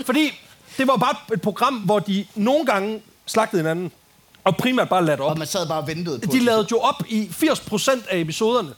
[0.07, 0.33] Fordi
[0.79, 3.93] det var bare et program, hvor de nogle gange slagtede hinanden,
[4.45, 5.31] og primært bare ladt op.
[5.31, 6.43] Og man sad bare og ventede på De det.
[6.43, 8.69] lavede jo op i 80% af episoderne.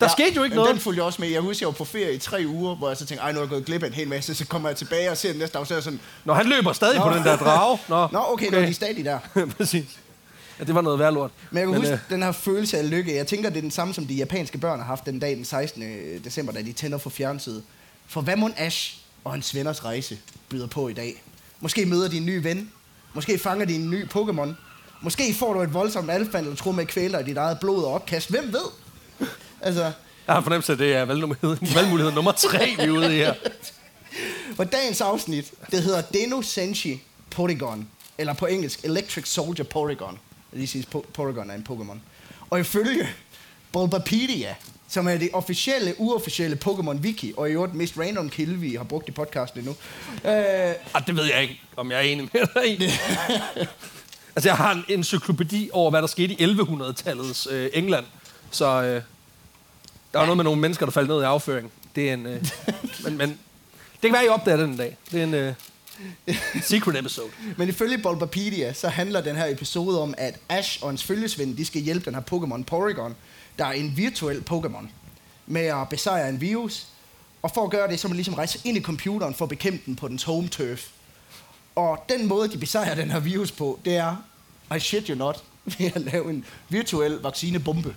[0.00, 0.74] Der ja, skete jo ikke men noget.
[0.74, 1.28] Den fulgte jeg også med.
[1.28, 3.38] Jeg husker, jeg var på ferie i tre uger, hvor jeg så tænkte, ej, nu
[3.38, 4.34] er jeg gået glip af en hel masse.
[4.34, 6.72] Så kommer jeg tilbage og ser den næste dag, så er sådan, Nå, han løber
[6.72, 7.08] stadig Nå.
[7.08, 7.78] på den der drage.
[7.88, 8.56] Nå, nå, okay, okay.
[8.56, 9.18] nu er de stadig der.
[9.56, 9.98] Præcis.
[10.58, 11.30] Ja, det var noget værd lort.
[11.50, 13.16] Men jeg kan Men, huske øh, den her følelse af lykke.
[13.16, 15.44] Jeg tænker, det er den samme, som de japanske børn har haft den dag den
[15.44, 15.82] 16.
[16.24, 17.62] december, da de tænder for fjernsynet.
[18.06, 21.22] For hvad må Ash og hans venners rejse byder på i dag?
[21.60, 22.70] Måske møder de en ny ven.
[23.14, 24.48] Måske fanger de en ny Pokémon.
[25.02, 27.92] Måske får du et voldsomt alfand, eller tror med kvæler i dit eget blod og
[27.94, 28.30] opkast.
[28.30, 29.28] Hvem ved?
[29.60, 29.82] Altså,
[30.26, 33.18] Jeg har fornemmelse af, at det er valgmulighed, valgmulighed nummer tre, vi er ude i
[33.18, 33.34] her.
[34.56, 37.88] For dagens afsnit, det hedder Deno Senshi Porygon.
[38.18, 40.18] Eller på engelsk, Electric Soldier Porygon.
[40.52, 41.96] Jeg lige sige, Po- Porygon er en Pokémon.
[42.50, 43.08] Og ifølge
[43.72, 44.54] Bulbapedia,
[44.88, 48.84] som er det officielle, uofficielle Pokémon Wiki, og i øvrigt mest random kilde, vi har
[48.84, 49.76] brugt i podcasten endnu.
[50.24, 52.84] Øh, Ah, det ved jeg ikke, om jeg er enig med dig i.
[54.36, 58.04] altså, jeg har en encyklopædi over, hvad der skete i 1100-tallets øh, England.
[58.50, 59.02] Så øh,
[60.12, 61.72] der var noget med nogle mennesker, der faldt ned i afføring.
[61.96, 62.26] Det er en...
[62.26, 62.44] Øh,
[63.04, 63.28] men, men
[64.02, 64.96] det kan være, I opdager den en dag.
[65.10, 65.54] Det er en øh,
[66.62, 67.28] secret episode.
[67.56, 71.64] men ifølge Bulbapedia, så handler den her episode om, at Ash og hans følgesvend, de
[71.64, 73.16] skal hjælpe den her Pokémon Porygon,
[73.58, 74.86] der er en virtuel Pokémon,
[75.46, 76.86] med at besejre en virus.
[77.42, 79.48] Og for at gøre det, så må man ligesom rejse ind i computeren for at
[79.48, 80.86] bekæmpe den på dens home turf.
[81.76, 84.16] Og den måde, de besejrer den her virus på, det er,
[84.76, 85.42] I shit you not,
[85.78, 87.88] ved at lave en virtuel vaccinebombe.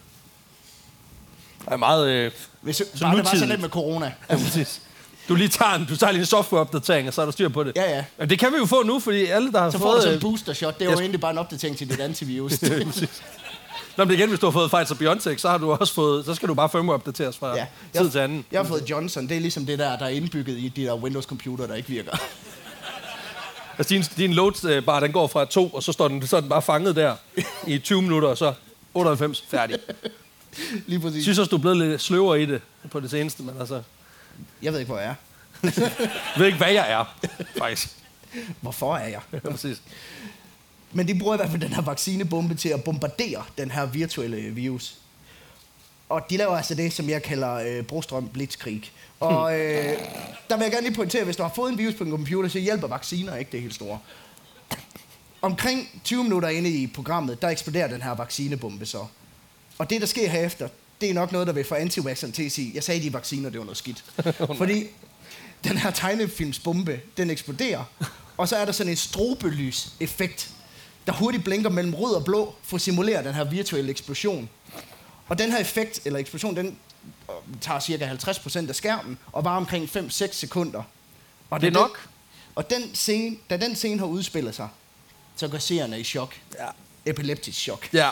[1.66, 2.10] Det er meget...
[2.10, 4.06] Øh, Hvis Så så bare det var så lidt med corona.
[4.30, 4.82] ja, præcis.
[5.30, 7.64] Du lige tager en, du tager lige en softwareopdatering, og så er der styr på
[7.64, 7.74] det.
[7.76, 8.06] Ja, ja.
[8.18, 9.96] Men det kan vi jo få nu, fordi alle, der har Så får fået...
[9.98, 10.80] du sådan en booster shot.
[10.80, 12.52] Det er jeg jo sk- egentlig bare en opdatering til dit antivirus.
[13.98, 16.50] Nå, men igen, hvis du har fået Pfizer-BioNTech, så har du også fået, så skal
[16.50, 17.66] du bare firmware-opdateres fra Ja.
[17.96, 18.00] ja.
[18.02, 18.46] tid til anden.
[18.52, 19.28] Jeg har fået Johnson.
[19.30, 22.12] Det er ligesom det der, der er indbygget i de der Windows-computer, der ikke virker.
[23.78, 26.40] Altså, din, din load bar, den går fra 2, og så står den, så er
[26.40, 27.16] den bare fanget der
[27.68, 28.54] i 20 minutter, og så
[28.94, 29.78] 98 færdig.
[30.88, 31.16] Lige præcis.
[31.16, 33.82] Jeg synes også, du er blevet lidt sløvere i det på det seneste, men altså,
[34.62, 35.16] Jeg ved ikke, hvor jeg er.
[35.64, 35.92] jeg
[36.38, 37.16] ved ikke, hvad jeg er,
[37.58, 37.90] faktisk.
[38.62, 39.20] Hvorfor er jeg?
[39.34, 39.82] Ja, præcis.
[40.94, 44.38] Men de bruger i hvert fald den her vaccinebombe til at bombardere den her virtuelle
[44.38, 44.98] virus.
[46.10, 48.82] Og de laver altså det, som jeg kalder øh, Brostrøm Blitzkrieg.
[49.20, 49.98] Og øh,
[50.50, 52.10] der vil jeg gerne lige pointere, at hvis du har fået en virus på en
[52.10, 54.00] computer, så hjælper vacciner ikke det helt store.
[55.42, 59.06] Omkring 20 minutter inde i programmet, der eksploderer den her vaccinebombe så.
[59.78, 60.70] Og det, der sker herefter,
[61.02, 62.02] det er nok noget, der vil få anti
[62.34, 64.04] til at sige, jeg sagde, de vacciner, det var noget skidt.
[64.58, 64.88] Fordi
[65.64, 67.84] den her tegnefilmsbombe, den eksploderer,
[68.38, 70.50] og så er der sådan en strobelys-effekt,
[71.08, 74.50] der hurtigt blinker mellem rød og blå, for at simulere den her virtuelle eksplosion.
[75.28, 76.78] Og den her effekt, eller eksplosion, den
[77.30, 80.84] øh, tager cirka 50% af skærmen, og varer omkring 5-6 sekunder.
[81.50, 82.00] Og Det er da nok.
[82.02, 82.10] Den,
[82.56, 84.68] og den scene, da den scene har udspillet sig,
[85.36, 86.36] så går seerne i chok.
[86.60, 86.68] Ja.
[87.06, 87.90] Epileptisk chok.
[87.94, 88.10] Ja.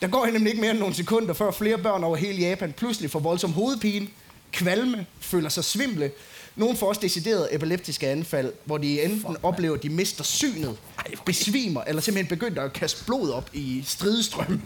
[0.00, 3.10] Der går nemlig ikke mere end nogle sekunder, før flere børn over hele Japan pludselig
[3.10, 4.08] får voldsom hovedpine,
[4.52, 6.10] kvalme, føler sig svimle.
[6.56, 10.76] Nogle får også decideret epileptiske anfald, hvor de enten oplever, at de mister synet,
[11.24, 14.62] besvimer, eller simpelthen begynder at kaste blod op i stridestrøm.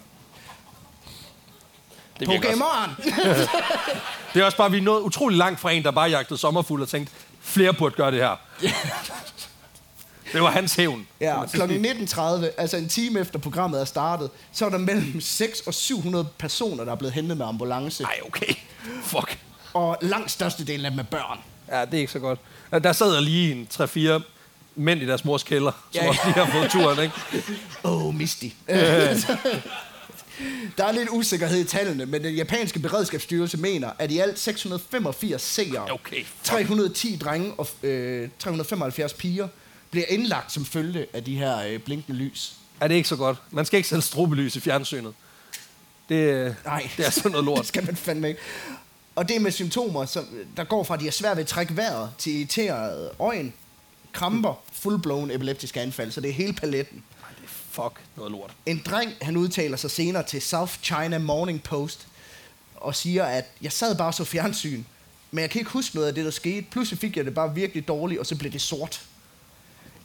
[2.21, 2.29] Det.
[2.29, 2.91] Pokémon!
[4.35, 6.83] det er også bare, vi er nået utrolig langt fra en, der bare jagtede sommerfugl
[6.83, 8.37] og tænkte, flere burde gøre det her.
[10.33, 11.07] det var hans hævn.
[11.21, 11.63] Ja, kl.
[11.63, 16.29] 19.30, altså en time efter programmet er startet, så er der mellem 6 og 700
[16.39, 18.05] personer, der er blevet hentet med ambulance.
[18.05, 18.55] Ej, okay.
[19.03, 19.39] Fuck.
[19.75, 21.39] Og langt størstedelen af dem er børn.
[21.73, 22.39] Ja, det er ikke så godt.
[22.73, 24.23] Der sad der lige en 3-4
[24.75, 27.15] mænd i deres mors kælder, som Ja, også lige har fået turen, ikke?
[27.85, 28.47] Åh, oh, Misty.
[30.79, 35.43] Der er lidt usikkerhed i tallene, men den japanske beredskabsstyrelse mener, at i alt 685
[35.43, 36.43] seere, Okay, fuck.
[36.43, 39.49] 310 drenge og øh, 375 piger
[39.91, 42.53] bliver indlagt som følge af de her øh, blinkende lys.
[42.81, 43.39] Er det ikke så godt?
[43.51, 45.15] Man skal ikke sætte strobelys i fjernsynet.
[46.09, 47.59] Det, øh, Nej, det er sådan noget lort.
[47.59, 48.41] det skal man fandme ikke.
[49.17, 50.27] Og det er med symptomer, som,
[50.57, 53.55] der går fra, at de er svært ved at trække vejret, til irriteret øjen,
[54.13, 57.05] kramper, fullblown epileptiske anfald, så det er hele paletten.
[57.71, 58.53] Fuck noget lort.
[58.67, 62.07] En dreng, han udtaler sig senere til South China Morning Post,
[62.75, 64.85] og siger, at jeg sad bare så fjernsyn,
[65.31, 66.67] men jeg kan ikke huske noget af det, der skete.
[66.71, 69.03] Pludselig fik jeg det bare virkelig dårligt, og så blev det sort.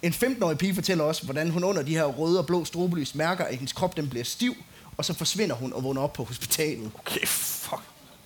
[0.02, 3.46] En 15-årig pige fortæller også, hvordan hun under de her røde og blå strobelys mærker,
[3.46, 4.56] at hendes krop den bliver stiv,
[4.98, 6.92] og så forsvinder hun og vågner op på hospitalet.
[7.00, 7.82] Okay, fuck.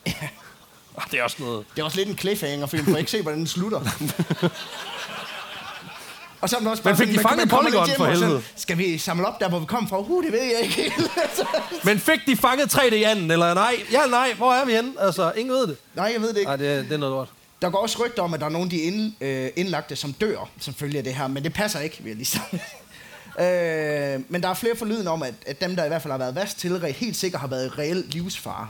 [0.05, 0.29] Ah,
[1.11, 1.65] det er også noget...
[1.75, 3.79] Det er også lidt en cliffhanger-film, for jeg ikke se, hvordan den slutter.
[6.41, 8.05] og så er den også bare Men fik sådan, de man- fanget man Polygon for
[8.05, 8.43] og sådan, helvede?
[8.55, 9.99] Skal vi samle op der, hvor vi kom fra?
[9.99, 11.11] Uh, det ved jeg ikke helt.
[11.85, 13.75] Men fik de fanget 3D-anden, eller nej?
[13.91, 14.91] Ja, nej, hvor er vi henne?
[14.99, 15.77] Altså, ingen ved det.
[15.95, 16.49] Nej, jeg ved det ikke.
[16.49, 17.27] Nej, det, det er noget lort.
[17.61, 20.49] Der går også rygter om, at der er nogen, de ind, øh, indlagte, som dør,
[20.59, 22.43] som følge af det her, men det passer ikke, vil jeg lige sige.
[24.15, 26.17] øh, men der er flere forlyden om, at, at dem, der i hvert fald har
[26.17, 28.67] været værst til, helt sikkert har været reel livsfare,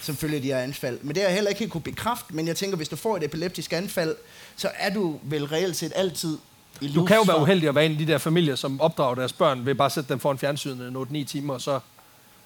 [0.00, 0.98] som følge af de her anfald.
[1.02, 3.16] Men det har jeg heller ikke helt kunne bekræfte, men jeg tænker, hvis du får
[3.16, 4.16] et epileptisk anfald,
[4.56, 6.38] så er du vel reelt set altid
[6.80, 9.14] i Du kan jo være uheldig at være en af de der familier, som opdrager
[9.14, 11.80] deres børn ved bare at sætte dem foran fjernsynet i 8-9 timer, og så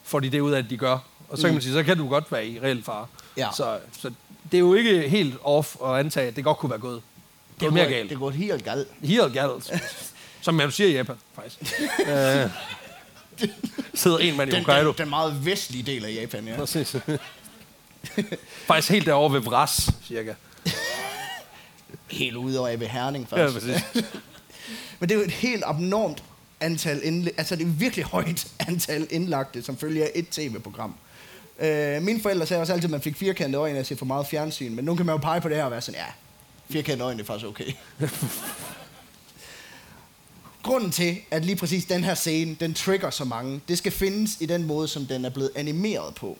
[0.02, 0.98] får de det ud af, at de gør.
[1.28, 3.06] Og så kan man sige, så kan du godt være i reel fare.
[3.36, 3.48] Ja.
[3.56, 4.10] Så, så
[4.50, 7.02] det er jo ikke helt off at antage, at det godt kunne være gået.
[7.60, 8.10] Det er mere galt.
[8.10, 8.88] Det går helt galt.
[9.02, 9.72] Helt galt.
[10.42, 11.72] Som man siger i Japan, faktisk.
[12.08, 12.50] øh,
[13.94, 14.88] sidder en mand i Den, Hokkaido.
[14.92, 16.56] den, den meget vestlige del af Japan, ja.
[16.56, 16.96] Præcis.
[18.66, 20.32] faktisk helt derovre ved Vras, cirka.
[22.10, 23.66] Helt ude over ved Herning, Ja, faktisk.
[23.66, 24.04] præcis.
[25.00, 26.22] Men det er jo et helt abnormt
[26.60, 30.94] antal indlæ- altså det er virkelig højt antal indlagte, som følger et tv-program.
[31.60, 34.04] Øh, mine forældre sagde også altid, at man fik firkantede øjne af at se for
[34.04, 36.06] meget fjernsyn, men nu kan man jo pege på det her og være sådan, ja,
[36.74, 37.72] firkantede øjne er faktisk okay.
[40.70, 44.36] Grunden til, at lige præcis den her scene, den trigger så mange, det skal findes
[44.40, 46.38] i den måde, som den er blevet animeret på.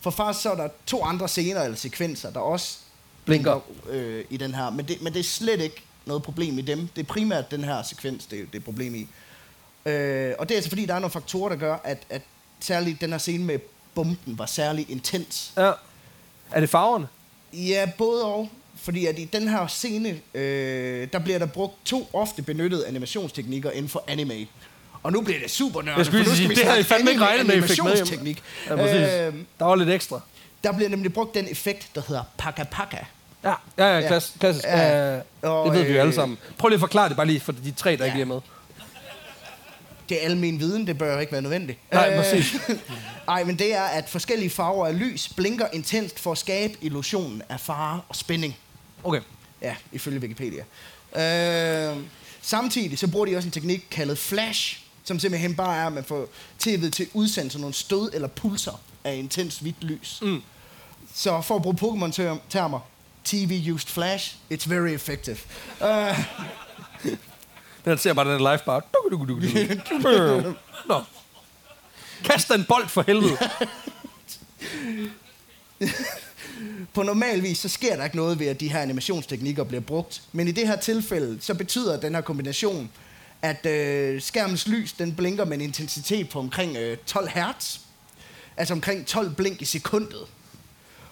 [0.00, 2.78] For faktisk så er der to andre scener eller sekvenser, der også
[3.24, 3.60] Blinker.
[3.90, 4.70] øh, i den her.
[4.70, 6.88] Men det, men det er slet ikke noget problem i dem.
[6.96, 9.00] Det er primært den her sekvens, det, er- det er problem i.
[9.90, 12.22] Øh, og det er altså fordi, der er nogle faktorer, der gør, at, at
[12.60, 13.58] særligt den her scene med
[13.94, 15.52] bomben var særlig intens.
[15.56, 15.72] Ja.
[16.50, 17.08] Er det farverne?
[17.52, 18.48] Ja, både og.
[18.82, 23.70] Fordi at i den her scene, øh, der bliver der brugt to ofte benyttede animationsteknikker
[23.70, 24.46] inden for anime.
[25.02, 26.84] Og nu bliver det super nørdet, Jeg skulle for nu skal sige, vi det havde
[26.84, 28.42] snakke fandme ikke regnet med, fik med animationsteknik.
[28.68, 29.26] Ja.
[29.28, 30.20] Øh, Der var lidt ekstra.
[30.64, 32.96] der bliver nemlig brugt den effekt, der hedder Paka Paka.
[33.44, 34.64] Ja, ja, ja, klass, klassisk.
[34.66, 35.12] Ja.
[35.14, 35.14] Ja.
[35.14, 36.38] Det ved vi jo alle øh, sammen.
[36.58, 38.10] Prøv lige at forklare det bare lige for de tre, der Ja.
[38.12, 38.40] ikke er med.
[40.08, 41.78] Det er almen viden, det bør ikke være nødvendigt.
[41.92, 42.54] Nej, Øh, præcis.
[43.28, 47.42] Ej, men det er, at forskellige farver af lys blinker intenst for at skabe illusionen
[47.48, 48.56] af fare og spænding.
[49.04, 49.20] Okay.
[49.62, 50.64] Ja, ifølge Wikipedia.
[51.16, 51.96] Øh,
[52.42, 56.04] samtidig så bruger de også en teknik kaldet flash, som simpelthen bare er, at man
[56.04, 56.28] får
[56.62, 60.18] tv'et til udsendt sådan nogle stød eller pulser af intens hvidt lys.
[60.22, 60.42] Mm.
[61.14, 62.78] Så for at bruge Pokémon-termer,
[63.24, 65.38] TV used flash, it's very effective.
[65.80, 66.18] Uh,
[67.84, 68.58] Den ser bare den live
[69.10, 69.42] duk.
[70.88, 71.02] Nå.
[72.24, 73.38] Kast den bold for helvede.
[76.92, 80.22] på normal vis, så sker der ikke noget ved, at de her animationsteknikker bliver brugt.
[80.32, 82.90] Men i det her tilfælde, så betyder den her kombination,
[83.42, 87.78] at øh, skærmens lys, den blinker med en intensitet på omkring øh, 12 hertz.
[88.56, 90.18] Altså omkring 12 blink i sekundet.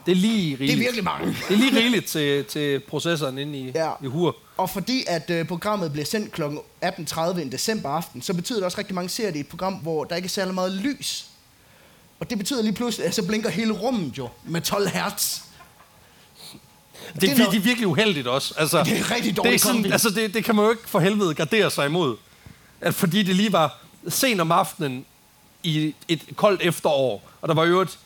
[0.06, 0.60] Det er lige rigeligt.
[0.60, 1.26] Det er virkelig mange.
[1.48, 3.90] Det er lige rigeligt til, til processoren inde i, Ja.
[4.02, 4.36] i hur.
[4.56, 6.42] Og fordi at øh, programmet bliver sendt kl.
[6.84, 9.74] 18.30 en december aften, så betyder det også rigtig mange ser det i et program,
[9.74, 11.26] hvor der ikke er særlig meget lys.
[12.20, 15.40] Og det betyder lige pludselig, at så blinker hele rummet jo med 12 hertz.
[17.06, 18.54] Det, Det det, er noget- det er virkelig uheldigt også.
[18.56, 19.90] Altså, Det er rigtig det, dårligt er sådan, kombi.
[19.90, 22.16] altså det, det kan man jo ikke for helvede gardere sig imod.
[22.80, 25.04] At fordi det lige var sent om aftenen
[25.62, 27.98] i et koldt efterår, og der var jo et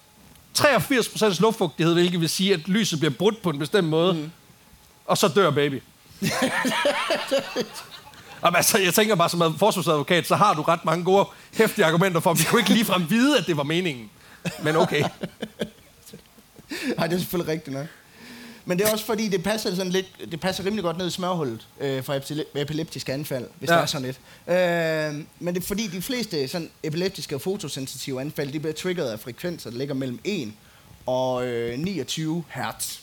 [0.59, 4.31] 83% luftfugtighed, hvilket vil sige, at lyset bliver brudt på en bestemt måde, mm.
[5.07, 5.83] og så dør baby.
[8.45, 12.21] Jamen, altså, jeg tænker bare, som forsvarsadvokat, så har du ret mange gode, hæftige argumenter
[12.21, 14.11] for, at vi kunne ikke ligefrem vide, at det var meningen.
[14.63, 15.01] Men okay.
[16.97, 17.87] Nej, det er selvfølgelig rigtigt nok.
[18.69, 21.11] Men det er også fordi, det passer, sådan lidt, det passer rimelig godt ned i
[21.11, 23.75] smørhullet øh, for epile- epileptiske anfald, hvis ja.
[23.75, 23.81] Ja.
[23.81, 24.21] det er sådan lidt.
[25.19, 29.11] Øh, men det er fordi, de fleste sådan, epileptiske og fotosensitive anfald, de bliver triggeret
[29.11, 30.53] af frekvenser, der ligger mellem 1
[31.07, 32.99] og øh, 29 hertz.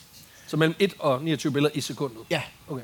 [0.46, 2.18] Så mellem 1 og 29 billeder i sekundet.
[2.30, 2.82] Ja, Okay.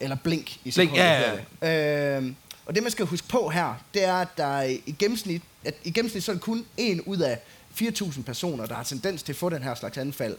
[0.00, 0.96] eller blink i Blink, sekundet.
[0.98, 2.26] ja, ja, hedder det.
[2.26, 2.32] Øh,
[2.66, 5.74] og det, man skal huske på her, det er, at der er i gennemsnit, at
[5.84, 7.38] i gennemsnit så er det kun en ud af
[7.80, 10.36] 4.000 personer, der har tendens til at få den her slags anfald.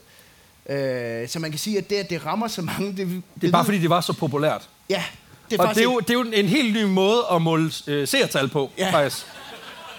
[0.69, 2.97] Øh, så man kan sige, at det, at det rammer så mange...
[2.97, 4.69] Det, Det er bare fordi, det var så populært.
[4.89, 5.04] Ja,
[5.51, 7.71] det er og det er, jo, det er jo en helt ny måde at måle
[7.88, 8.91] øh, seertal på, Ja.
[8.91, 9.25] faktisk.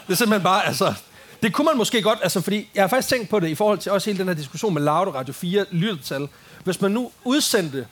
[0.07, 0.95] Det er simpelthen bare, altså...
[1.43, 3.79] Det kunne man måske godt, altså fordi jeg har faktisk tænkt på det i forhold
[3.79, 6.29] til også hele den her diskussion med Loud Radio 4 lyttertal.
[6.65, 7.87] Hvis man nu udsendte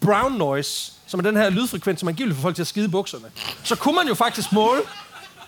[0.00, 2.88] brown noise, som er den her lydfrekvens, som man giver for folk til at skide
[2.88, 3.24] bukserne,
[3.64, 4.80] så kunne man jo faktisk måle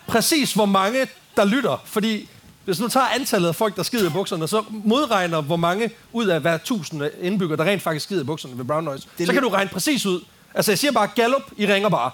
[0.07, 1.81] præcis, hvor mange der lytter.
[1.85, 2.29] Fordi
[2.65, 6.27] hvis nu tager antallet af folk, der skider i bukserne, så modregner, hvor mange ud
[6.27, 9.07] af hver tusind indbygger, der rent faktisk skider i bukserne ved brown noise.
[9.19, 10.21] er Så kan du regne præcis ud.
[10.53, 12.11] Altså jeg siger bare, Gallup, I ringer bare.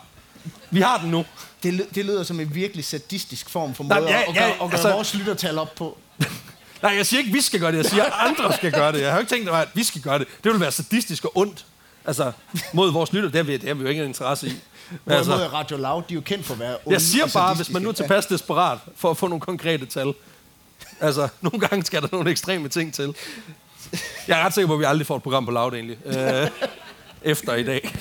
[0.72, 1.26] Vi har den nu.
[1.64, 4.36] Det, det lyder som en virkelig sadistisk form for Nej, måde ja, at, ja, at,
[4.36, 5.98] gøre, at gøre altså- vores lyttertal op på.
[6.84, 7.78] Nej, jeg siger ikke, vi skal gøre det.
[7.78, 9.02] Jeg siger, at andre skal gøre det.
[9.02, 10.28] Jeg har jo ikke tænkt mig, at vi skal gøre det.
[10.44, 11.66] Det vil være sadistisk og ondt.
[12.06, 12.32] Altså,
[12.74, 14.54] mod vores lytter, det har vi, det har vi jo ingen interesse i.
[15.06, 17.56] Men altså, Radio Loud, de er jo kendt for at være onde jeg siger bare,
[17.56, 20.14] hvis man nu er tilpas desperat for at få nogle konkrete tal.
[21.02, 23.15] Altså, nogle gange skal der nogle ekstreme ting til.
[24.28, 25.98] Jeg er ret sikker på, at vi aldrig får et program på Loud, egentlig.
[26.06, 26.50] Øh,
[27.22, 27.96] efter i dag.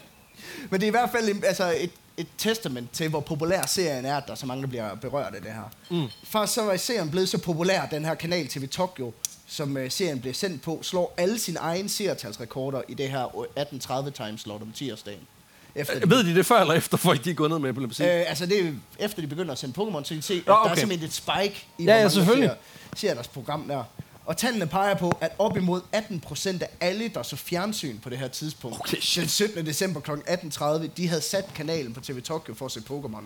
[0.70, 4.16] Men det er i hvert fald altså et, et testament til, hvor populær serien er,
[4.16, 5.70] at der er så mange, der bliver berørt af det her.
[5.90, 6.08] Mm.
[6.24, 9.12] Først så var serien blevet så populær, den her kanal TV Tokyo,
[9.46, 14.10] som uh, serien blev sendt på, slår alle sine egne seertalsrekorder i det her 1830
[14.10, 15.26] timeslot om tirsdagen.
[15.74, 18.02] Efter Ved de det før eller efter, for de er gået ned med epilepsi?
[18.02, 20.46] Øh, altså det er efter de begynder at sende Pokémon, så kan de se, at
[20.46, 20.76] Nå, der er okay.
[20.76, 22.48] simpelthen et spike i, Ja, ja, hvor selvfølgelig.
[22.48, 22.60] mange
[22.96, 23.84] ser, ser deres program der.
[24.26, 28.10] Og tallene peger på, at op imod 18 procent af alle, der så fjernsyn på
[28.10, 29.20] det her tidspunkt, Okay, shit.
[29.22, 29.66] den 17.
[29.66, 30.10] december kl.
[30.10, 33.22] 18.30, de havde sat kanalen på TV Tokyo for at se Pokémon.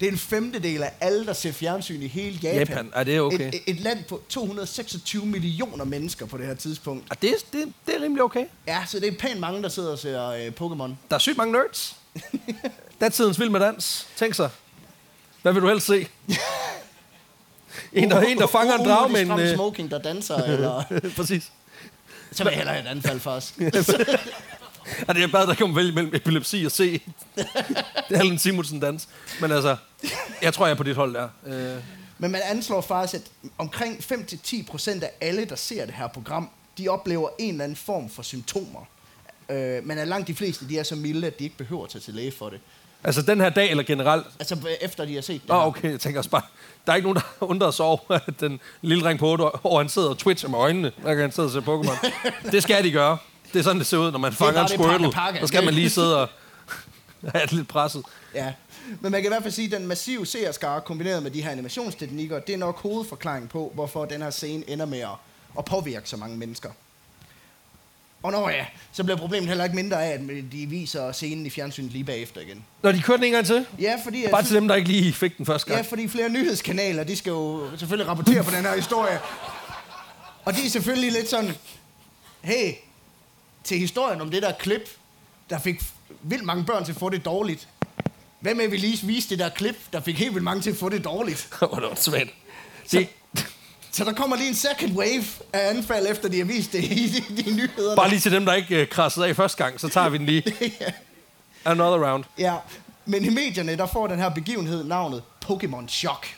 [0.00, 2.58] Det er en femtedel af alle, der ser fjernsyn i hele Japan.
[2.58, 3.48] Japan, er det okay?
[3.48, 7.06] Et, et, land på 226 millioner mennesker på det her tidspunkt.
[7.10, 8.44] Ah, det, det, det er rimelig okay.
[8.66, 10.90] Ja, så det er pænt mange, der sidder og ser øh, Pokémon.
[11.10, 11.96] Der er sygt mange nerds.
[13.00, 14.08] Datidens vild med dans.
[14.16, 14.50] Tænk sig.
[15.42, 16.08] Hvad vil du helst se?
[17.92, 19.30] En, der, en, der fanger en drage med en...
[19.30, 20.82] Uh, øh, smoking, der danser, eller...
[21.16, 21.52] Præcis.
[22.32, 23.54] Så vil jeg hellere have et anfald for os.
[25.08, 27.00] Ja, det er bare, der kan man vælge mellem epilepsi og se.
[27.36, 27.46] Det
[28.10, 29.08] er Allen Simonsen dans.
[29.40, 29.76] Men altså,
[30.42, 31.28] jeg tror, jeg er på dit hold der.
[31.46, 31.82] Øh,
[32.18, 36.50] Men man anslår faktisk, at omkring 5-10 procent af alle, der ser det her program,
[36.78, 38.80] de oplever en eller anden form for symptomer.
[39.50, 41.90] Øh, men at langt de fleste, de er så milde, at de ikke behøver at
[41.90, 42.60] tage til læge for det.
[43.04, 44.26] altså, den her dag eller generelt.
[44.40, 45.66] Altså efter de har set det Nå, her.
[45.66, 46.42] okay, jeg tænker også bare,
[46.86, 49.78] der er ikke nogen, der undrer sig over, at den lille dreng på 8 år,
[49.78, 52.10] han sidder og twitcher med øjnene, hver gang han sidder og ser Pokémon.
[52.52, 53.18] Det skal de gøre.
[53.52, 55.12] Det er sådan, det ser ud, når man fanger en pakke, Squirtle.
[55.12, 55.40] pakke.
[55.40, 56.28] Så skal man lige sidde og
[57.34, 58.02] have det lidt presset.
[58.34, 58.52] Ja.
[59.00, 61.50] Men man kan i hvert fald sige, at den massive seerskare kombineret med de her
[61.50, 65.08] animationsteknikker, det er nok hovedforklaringen på, hvorfor den her scene ender med at,
[65.58, 66.70] at påvirke så mange mennesker.
[68.22, 70.20] Og når ja, så bliver problemet heller ikke mindre af, at
[70.52, 72.64] de viser scenen i fjernsynet lige bagefter igen.
[72.82, 74.24] Når de kører den en gang til, Ja, fordi...
[74.30, 75.86] bare til dem, der ikke lige fik den første Ja, gang.
[75.88, 79.18] fordi flere nyhedskanaler, de skal jo selvfølgelig rapportere på den her historie.
[80.44, 81.52] Og de er selvfølgelig lidt sådan,
[82.40, 82.72] hey,
[83.68, 84.90] til historien om det der klip,
[85.50, 85.82] der fik
[86.22, 87.68] vildt mange børn til at få det dårligt.
[88.40, 90.70] Hvad med, at vi lige viste det der klip, der fik helt vildt mange til
[90.70, 91.48] at få det dårligt?
[91.58, 92.28] Hvor det svært.
[92.92, 93.08] Det,
[93.92, 97.08] Så der kommer lige en second wave af anfald, efter de har vist det i
[97.28, 97.96] de, de nyheder.
[97.96, 100.26] bare lige til dem, der ikke uh, krassede af første gang, så tager vi den
[100.26, 100.42] lige.
[101.64, 102.24] Another round.
[102.38, 102.54] Ja,
[103.06, 106.37] men i medierne, der får den her begivenhed navnet Pokémon Shock.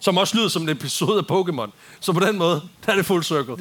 [0.00, 1.70] Som også lyder som en episode af Pokémon.
[2.00, 3.56] Så på den måde, der er det full circle.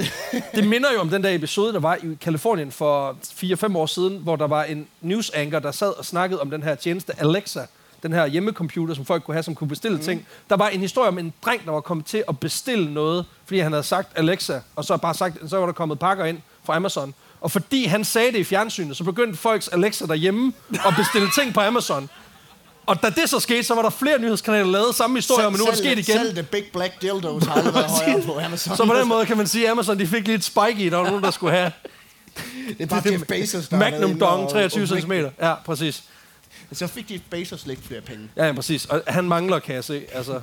[0.56, 4.18] Det minder jo om den der episode, der var i Kalifornien for 4-5 år siden,
[4.18, 7.62] hvor der var en news anchor, der sad og snakkede om den her tjeneste Alexa,
[8.04, 10.04] den her hjemmecomputer, som folk kunne have, som kunne bestille mm.
[10.04, 10.28] ting.
[10.50, 13.60] Der var en historie om en dreng, der var kommet til at bestille noget, fordi
[13.60, 16.76] han havde sagt Alexa, og så bare sagt, så var der kommet pakker ind fra
[16.76, 17.14] Amazon.
[17.42, 21.54] Og fordi han sagde det i fjernsynet, så begyndte folks Alexa derhjemme at bestille ting
[21.54, 22.10] på Amazon.
[22.88, 25.60] Og da det så skete, så var der flere nyhedskanaler, der lavede samme historie, men
[25.60, 26.04] nu er det sket igen.
[26.04, 28.78] Selv The Big Black Dildos har aldrig været højere på Amazon.
[28.78, 30.90] Så på den måde kan man sige, at Amazon de fik lidt spike i.
[30.90, 31.72] Der var nogen, der skulle have
[32.68, 35.12] det er bare Jeff Bezos, der Magnum Dong og- 23 og cm.
[35.42, 36.04] Ja, præcis.
[36.74, 38.30] Så fik Jeff Bezos lidt flere penge.
[38.38, 38.86] Ja, ja, præcis.
[38.86, 40.02] Og han mangler, kan jeg se.
[40.14, 40.42] Altså,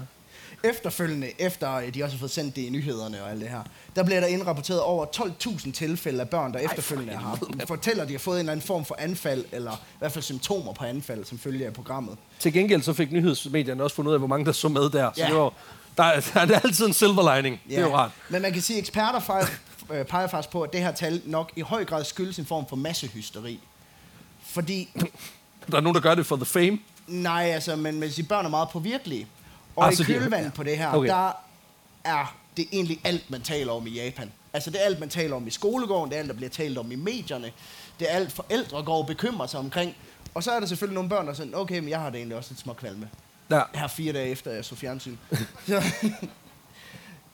[0.65, 3.63] Efterfølgende, efter øh, de også har fået sendt det i nyhederne og alt det her,
[3.97, 7.19] der bliver der indrapporteret over 12.000 tilfælde af børn, der efterfølgende for
[7.59, 10.13] har fortæller, at de har fået en eller anden form for anfald, eller i hvert
[10.13, 12.17] fald symptomer på anfald, som følge af programmet.
[12.39, 15.11] til gengæld så fik nyhedsmedierne også fundet ud af, hvor mange der så med der.
[15.15, 15.27] Så Ja.
[15.27, 15.53] det var,
[15.97, 17.61] der, er- der er altid en silver lining.
[17.69, 18.11] Det er jo rart.
[18.29, 19.47] Men man kan sige, at eksperter fejl,
[19.93, 22.67] øh, peger faktisk på, at det her tal nok i høj grad skyldes en form
[22.69, 23.61] for massehysteri.
[24.47, 24.89] Fordi,
[25.71, 26.79] Der er nogen, der gør det for the fame.
[27.07, 29.27] nej, altså, men man siger, børn er meget påvirkelige.
[29.77, 31.09] Og Ah, i kølvandet på det her, Okay.
[31.09, 31.33] der
[32.05, 34.33] er det egentlig alt, man taler om i Japan.
[34.53, 36.79] Altså, det er alt, man taler om i skolegården, det er alt, der bliver talt
[36.79, 37.53] om i medierne,
[38.01, 39.95] det er alt, forældre går og bekymrer sig omkring.
[40.35, 42.19] Og så er der selvfølgelig nogle børn, der er sådan, okay, men jeg har det
[42.19, 43.09] egentlig også lidt småkvalme.
[43.51, 43.63] Ja.
[43.75, 45.17] Her fire dage efter, jeg så fjernsyn.
[45.67, 45.83] så,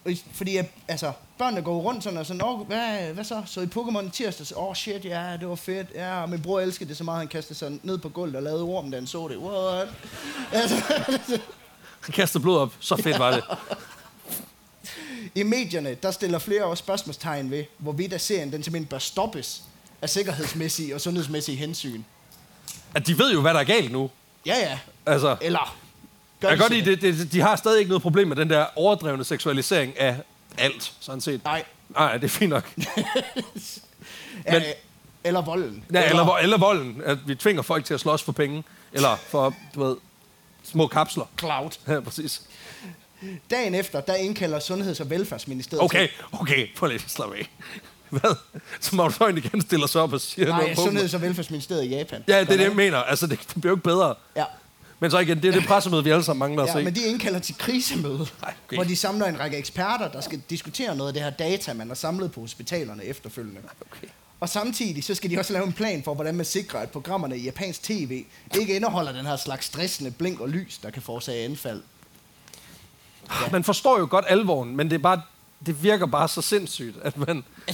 [0.33, 3.43] fordi altså, børnene går rundt sådan og sådan, Åh, hvad, hvad så?
[3.47, 5.87] Så i Pokémon i tirsdags, åh oh, shit, ja, det var fedt.
[5.95, 8.63] Ja, min bror elskede det så meget, han kastede sig ned på gulvet og lavede
[8.63, 9.37] orm, da han så det.
[9.37, 9.89] What?
[10.53, 11.41] Altså,
[12.01, 12.73] Han kastede blod op.
[12.81, 13.45] Så fedt var det.
[15.35, 19.63] I medierne, der stiller flere også spørgsmålstegn ved, hvorvidt at serien den simpelthen bør stoppes
[20.03, 22.03] af sikkerhedsmæssige og sundhedsmæssige hensyn.
[22.95, 24.11] At de ved jo, hvad der er galt nu.
[24.47, 24.79] Ja, ja.
[25.07, 25.77] Altså, Eller...
[26.41, 28.37] Gør jeg kan de godt lide, det, det, de har stadig ikke noget problem med
[28.37, 30.17] den der overdrevne seksualisering af
[30.59, 31.45] alt, sådan set.
[31.45, 31.65] Nej.
[31.89, 32.71] Nej, det er fint nok.
[34.53, 34.63] Men-
[35.25, 35.85] Eller volden.
[35.93, 39.17] Ja, eller, eller, eller volden, at vi tvinger folk til at slås for penge, eller
[39.17, 39.97] for, du ved,
[40.65, 41.25] små kapsler.
[41.39, 41.71] Cloud.
[41.89, 42.43] Ja, præcis.
[43.51, 47.51] Dagen efter, der indkalder Sundheds- og Velfærdsministeriet Okay, okay, prøv lige at slappe af.
[48.11, 48.35] Hvad?
[48.81, 51.23] Så må du så igen stille sig op og sige Nej, noget på Sundheds- og
[51.23, 52.25] Velfærdsministeriet i Japan.
[52.29, 52.99] Ja, det er det, jeg mener.
[52.99, 54.15] Altså, det, det bliver jo ikke bedre.
[54.37, 54.45] Ja.
[55.01, 56.85] Men så igen, det er det pressemøde, vi alle sammen mangler at Ja, se.
[56.85, 58.77] men de indkalder til krisemøde, okay.
[58.77, 61.89] hvor de samler en række eksperter, der skal diskutere noget af det her data, man
[61.89, 63.61] har samlet på hospitalerne efterfølgende.
[63.93, 64.07] Okay.
[64.41, 67.39] Og samtidig så skal de også lave en plan for, hvordan man sikrer, at programmerne
[67.39, 68.25] i japansk tv
[68.59, 71.83] ikke indeholder den her slags stressende blink og lys, der kan forårsage anfald.
[73.53, 75.23] Man forstår jo godt alvoren, men det er bare,
[75.67, 77.45] det virker bare så sindssygt, at man...
[77.69, 77.73] ja,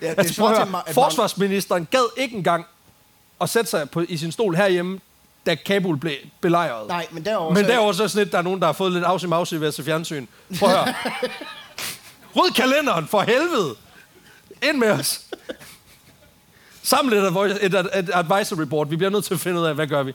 [0.00, 2.64] det Altså, prøv at høre, at forsvarsministeren gad ikke engang
[3.40, 5.00] at sætte sig på, i sin stol herhjemme,
[5.46, 6.88] da Kabul blev belejret.
[6.88, 8.72] Nej, men derover Men så- derover så er sådan lidt, der er nogen, der har
[8.72, 10.26] fået lidt afsim afsim ved at se fjernsyn.
[10.58, 10.94] Prøv at høre.
[12.36, 13.76] Ryd kalenderen, for helvede!
[14.62, 15.20] Ind med os!
[16.82, 18.88] Samle et, et, et, et advisory board.
[18.88, 20.12] Vi bliver nødt til at finde ud af, hvad gør vi?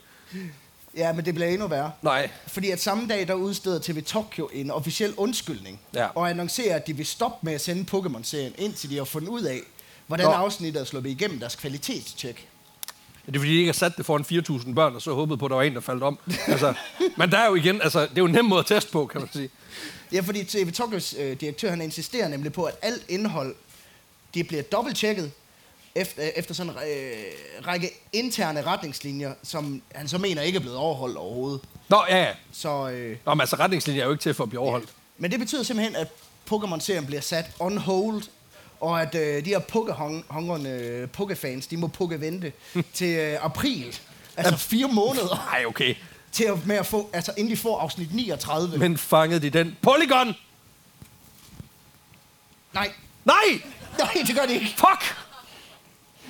[0.97, 1.91] Ja, men det bliver endnu værre.
[2.01, 2.29] Nej.
[2.47, 6.07] Fordi at samme dag, der udsteder TV Tokyo en officiel undskyldning, Ja.
[6.15, 9.41] og annoncerer, at de vil stoppe med at sende Pokémon-serien, indtil de har fundet ud
[9.41, 9.59] af,
[10.07, 10.31] hvordan Nå.
[10.31, 12.47] afsnittet er sluppet igennem deres kvalitetstjek.
[13.25, 14.25] Det er fordi, de ikke har sat det foran
[14.61, 16.19] 4.000 børn, og så håbede på, at der var en, der faldt om.
[16.47, 16.73] Altså,
[17.17, 19.05] men der er jo igen, altså, det er jo en nem måde at teste på,
[19.05, 19.49] kan man sige.
[20.11, 23.55] Ja, fordi TV Tokyos øh, direktør, han insisterer nemlig på, at alt indhold,
[24.35, 25.31] det bliver dobbelttjekket,
[25.95, 30.77] efter, efter sådan en øh, række interne retningslinjer, som han så mener ikke er blevet
[30.77, 31.61] overholdt overhovedet.
[31.89, 32.31] Nå, ja, ja.
[32.51, 34.89] Så, øh, Nå, men altså, retningslinjer er jo ikke til for at blive overholdt.
[35.17, 36.07] men det betyder simpelthen, at
[36.51, 38.23] Pokémon-serien bliver sat on hold,
[38.79, 42.51] og at øh, de her Pokéhungrende Pokéfans, de må Poké-vente
[42.93, 43.99] til øh, april.
[44.37, 45.95] Altså fire måneder Nej, okay.
[46.31, 48.77] til at, med at få, altså inden de får afsnit 39.
[48.77, 49.77] Men fangede de den?
[49.81, 50.33] Polygon!
[52.73, 52.91] Nej,
[53.25, 53.61] Nej!
[53.99, 54.75] Nej, det gør de ikke.
[54.77, 55.15] Fuck!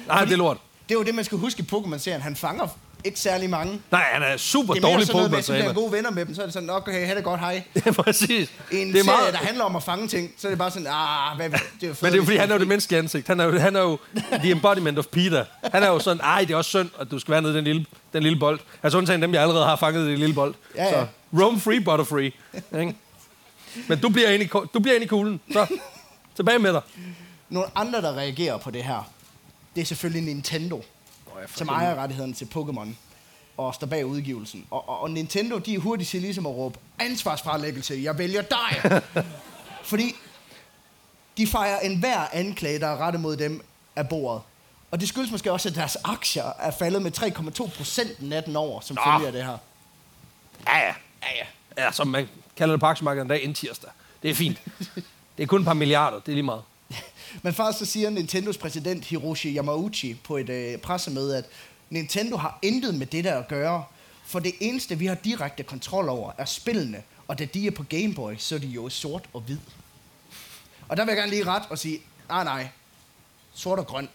[0.08, 0.58] Nej, det er lort.
[0.90, 2.22] Det er jo det, man skal huske i Pokémon-serien.
[2.22, 2.68] Han fanger
[3.04, 3.82] ikke særlig mange.
[3.92, 5.62] Nej, han er super Det er dårlig sådan noget med, Pokémon, at hvis træner.
[5.62, 7.64] bliver gode venner med dem, så er det sådan, okay, have det godt, hej.
[7.86, 8.30] Ja, præcis.
[8.72, 9.34] I en det er serie, meget...
[9.34, 11.88] der handler om at fange ting, så er det bare sådan, ah, hvad, det er
[11.88, 13.28] jo fedt, Men det er jo fordi, han er jo det menneskelige ansigt.
[13.28, 13.98] Han er jo, han er jo
[14.32, 15.46] the embodiment of Peter.
[15.74, 17.58] Han er jo sådan, ej, det er også synd, at du skal være nede i
[17.58, 18.60] den lille, den lille bold.
[18.84, 20.54] Altså undtagen dem, jeg allerede har fanget i den lille bold.
[20.76, 20.92] Ja, ja.
[20.92, 21.08] Så
[21.42, 22.32] roam free, butterfree.
[22.80, 22.96] Ikke?
[23.88, 25.42] Men du bliver, inde i, du bliver inde i kuglen.
[25.54, 25.68] Så
[26.36, 26.82] tilbage med dig.
[27.50, 29.12] Nogle andre, der reagerer på det her,
[29.76, 30.84] det er selvfølgelig Nintendo,
[31.56, 32.88] som ejer rettighederne til Pokémon
[33.58, 34.66] og står bag udgivelsen.
[34.72, 39.02] Og, og, og Nintendo, de er hurtigt til ligesom at råbe, ansvarsfralæggelse, jeg vælger dig.
[39.84, 40.16] Fordi
[41.38, 43.62] de fejrer enhver anklage, der er rettet mod dem
[43.96, 44.42] af bordet.
[44.92, 48.82] Og det skyldes måske også, at deres aktier er faldet med 3,2 procent natten over,
[48.82, 49.02] som Nå.
[49.12, 49.58] følge af det her.
[50.68, 50.94] Ja, ja.
[51.24, 51.46] Ja, ja.
[51.84, 52.28] Ja, som man
[52.58, 53.90] kalder det på aktiemarkedet en dag inden tirsdag.
[54.24, 54.62] Det er fint.
[55.38, 56.62] Det er kun et par milliarder, det er lige meget.
[57.42, 61.46] Men faktisk så siger Nintendos præsident Hiroshi Yamauchi på et øh, pressemøde, at
[61.90, 63.84] Nintendo har intet med det der at gøre,
[64.26, 67.84] for det eneste, vi har direkte kontrol over, er spillene, og da de er på
[67.84, 69.58] Game Boy, så er de jo sort og hvid.
[70.88, 72.68] Og der vil jeg gerne lige ret og sige, nej nej,
[73.54, 74.10] sort og grøn.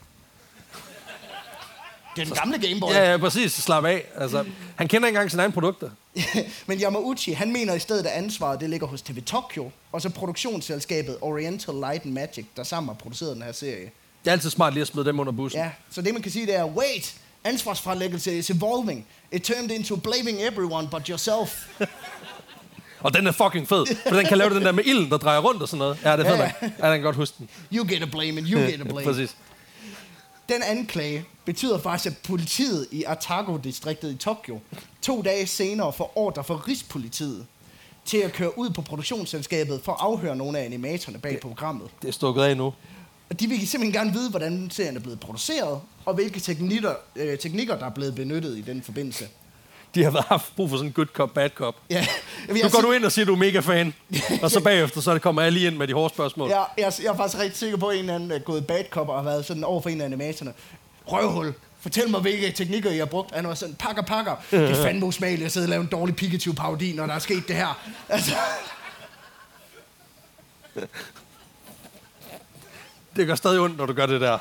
[2.16, 2.90] Det er den gamle Game Boy.
[2.92, 3.52] Ja, ja, præcis.
[3.52, 4.04] Slap af.
[4.16, 4.44] Altså,
[4.76, 5.90] han kender ikke engang sine egne produkter.
[6.66, 10.08] Men Yamauchi, han mener i stedet, at ansvaret det ligger hos TV Tokyo, og så
[10.08, 13.90] produktionsselskabet Oriental Light and Magic, der sammen har produceret den her serie.
[14.24, 15.60] Det er altid smart lige at smide dem under bussen.
[15.60, 19.06] Ja, så det man kan sige, det er, wait, ansvarsfralæggelse is evolving.
[19.32, 21.66] It turned into blaming everyone but yourself.
[23.00, 25.38] Og den er fucking fed, for den kan lave den der med ilden, der drejer
[25.40, 25.98] rundt og sådan noget.
[26.04, 26.72] Ja, det er fedt Ja, nok.
[26.78, 27.48] Ja, den kan godt huske den.
[27.72, 29.04] You get a blame and you get a blame.
[29.04, 29.36] Præcis.
[30.50, 34.60] Den anklage betyder faktisk, at politiet i Atago-distriktet i Tokyo
[35.02, 37.46] to dage senere får ordre fra Rigspolitiet
[38.04, 41.90] til at køre ud på produktionsselskabet for at afhøre nogle af animatorerne bag programmet.
[42.02, 42.72] Det er stukket af nu.
[43.30, 47.38] Og de vil simpelthen gerne vide, hvordan serien er blevet produceret, og hvilke teknikker, øh,
[47.38, 49.28] teknikker der er blevet benyttet i den forbindelse.
[49.94, 51.74] De har haft brug for sådan en good cop, bad cop.
[51.90, 52.06] Ja,
[52.48, 53.94] jeg, Nu går du ind og siger, at du er mega fan,
[54.42, 56.48] og så bagefter, så kommer jeg lige ind med de hårde spørgsmål.
[56.48, 58.84] Jeg, jeg, jeg er faktisk rigtig sikker på, at en eller anden er gået bad
[58.90, 60.52] cop og har været sådan over for en af animatorerne.
[61.06, 61.54] Røvhul.
[61.80, 63.34] Fortæl mig, hvilke teknikker I har brugt.
[63.34, 64.34] Han var sådan, pakker, pakker.
[64.50, 67.48] Det er fandme usmageligt at sidde og lave en dårlig Pikachu-parodi, når der er sket
[67.48, 67.80] det her.
[68.08, 68.34] Altså,
[73.16, 74.38] Det gør stadig ondt, når du gør det der.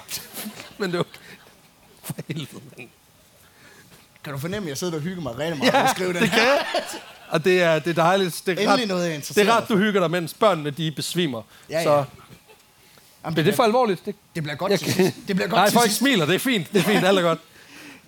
[0.78, 1.20] Men det er okay.
[2.04, 2.90] For helvede, mand.
[4.24, 6.14] Kan du fornemme, at jeg sidder og hygger mig rigtig meget ja, Ja, at skrive
[6.14, 6.58] den det her?
[6.58, 6.82] kan.
[7.30, 8.42] Og det er, det er dejligt.
[8.46, 11.42] Det er Endelig ret, noget, det er ret, du hygger dig, mens børnene de besvimer.
[11.70, 11.84] Ja, ja.
[11.84, 11.90] Så
[13.26, 14.06] Jamen, men det er for alvorligt.
[14.06, 15.16] Det, det bliver godt jeg, til sidst.
[15.28, 16.26] Det bliver godt Nej, folk smiler.
[16.26, 16.74] Det er fint.
[16.74, 17.06] Det er fint.
[17.06, 17.40] Alt er godt.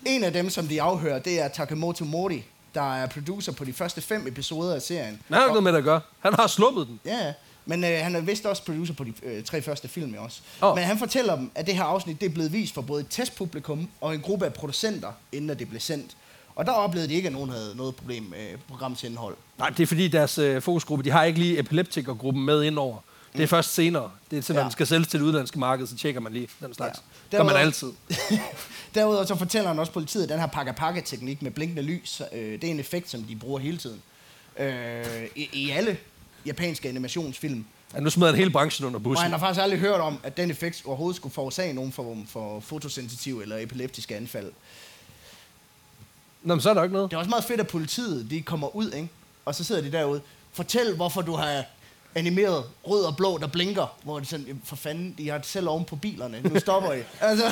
[0.05, 2.43] En af dem, som de afhører, det er Takemoto Mori,
[2.75, 5.19] der er producer på de første fem episoder af serien.
[5.27, 6.01] Men han har noget med det at gøre.
[6.19, 6.99] Han har sluppet den.
[7.05, 7.33] Ja, ja.
[7.71, 10.41] Men øh, han er vist også producer på de øh, tre første film også.
[10.61, 10.75] Oh.
[10.75, 13.07] Men han fortæller dem, at det her afsnit det er blevet vist for både et
[13.09, 16.17] testpublikum og en gruppe af producenter, inden at det blev sendt.
[16.55, 19.35] Og der oplevede de ikke, at nogen havde noget problem med programmets indhold.
[19.57, 22.97] Nej, det er fordi deres øh, fokusgruppe, de har ikke lige epileptikergruppen med indover.
[23.33, 24.11] Det er først senere.
[24.31, 24.63] Det er til, når Ja.
[24.63, 27.01] den skal sælges til det udlandske marked, så tjekker man lige den slags.
[27.31, 27.37] Ja.
[27.37, 27.91] Gør man Derudover- altid.
[28.95, 32.63] Derudover så fortæller han også politiet, at den her pakka-pakka-teknik med blinkende lys, øh, det
[32.63, 34.01] er en effekt, som de bruger hele tiden.
[34.59, 35.05] Øh,
[35.35, 35.97] i, I alle
[36.45, 37.65] japanske animationsfilm.
[37.93, 39.23] Ja, nu smider han hele branchen under Og bussen.
[39.23, 42.59] han har faktisk aldrig hørt om, at den effekt overhovedet skulle forårsage nogen form for
[42.59, 44.51] fotosensitiv eller epileptiske anfald.
[46.43, 47.11] Nå, men så er der ikke noget.
[47.11, 49.09] Det er også meget fedt, at politiet de kommer ud, ikke?
[49.45, 50.21] og så sidder de derude.
[50.53, 51.63] Fortæl, hvorfor du har
[52.15, 53.97] animeret rød og blå, der blinker.
[54.03, 56.41] Hvor det sådan, for fanden, de har det selv oven på bilerne.
[56.43, 56.99] Nu stopper I.
[57.21, 57.45] altså,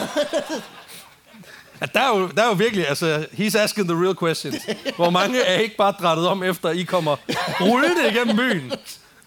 [1.81, 4.55] Ja, der, er jo, der er jo virkelig, altså, he's asking the real questions.
[4.95, 7.15] Hvor mange er ikke bare drættet om, efter I kommer
[7.61, 8.71] rullende igennem byen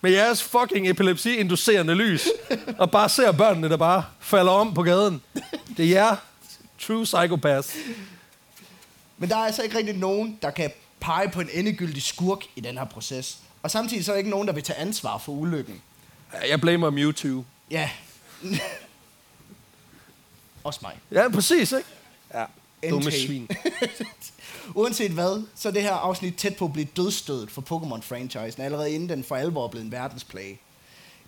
[0.01, 2.29] med jeres fucking epilepsi-inducerende lys,
[2.79, 5.23] og bare ser børnene, der bare falder om på gaden.
[5.77, 6.17] Det er jer,
[6.79, 7.77] true psychopaths.
[9.19, 12.61] Men der er altså ikke rigtig nogen, der kan pege på en endegyldig skurk i
[12.61, 13.39] den her proces.
[13.63, 15.83] Og samtidig så er der ikke nogen, der vil tage ansvar for ulykken.
[16.49, 17.45] Jeg blamer Mewtwo.
[17.71, 17.91] Ja.
[20.65, 20.93] Også mig.
[21.13, 21.89] Ja, præcis, ikke?
[22.35, 22.45] Ja,
[22.91, 23.49] dumme svin.
[24.75, 28.93] Uanset hvad, så er det her afsnit tæt på at blive dødstødet for Pokémon-franchisen, allerede
[28.93, 30.59] inden den for alvor blevet en verdensplage.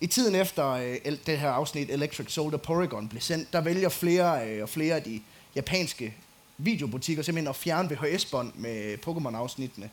[0.01, 4.49] I tiden efter øh, det her afsnit Electric Soldier Porygon blev sendt, der vælger flere
[4.49, 5.21] øh, og flere af de
[5.55, 6.15] japanske
[6.57, 9.89] videobutikker simpelthen at fjerne VHS-bånd med Pokémon-afsnittene.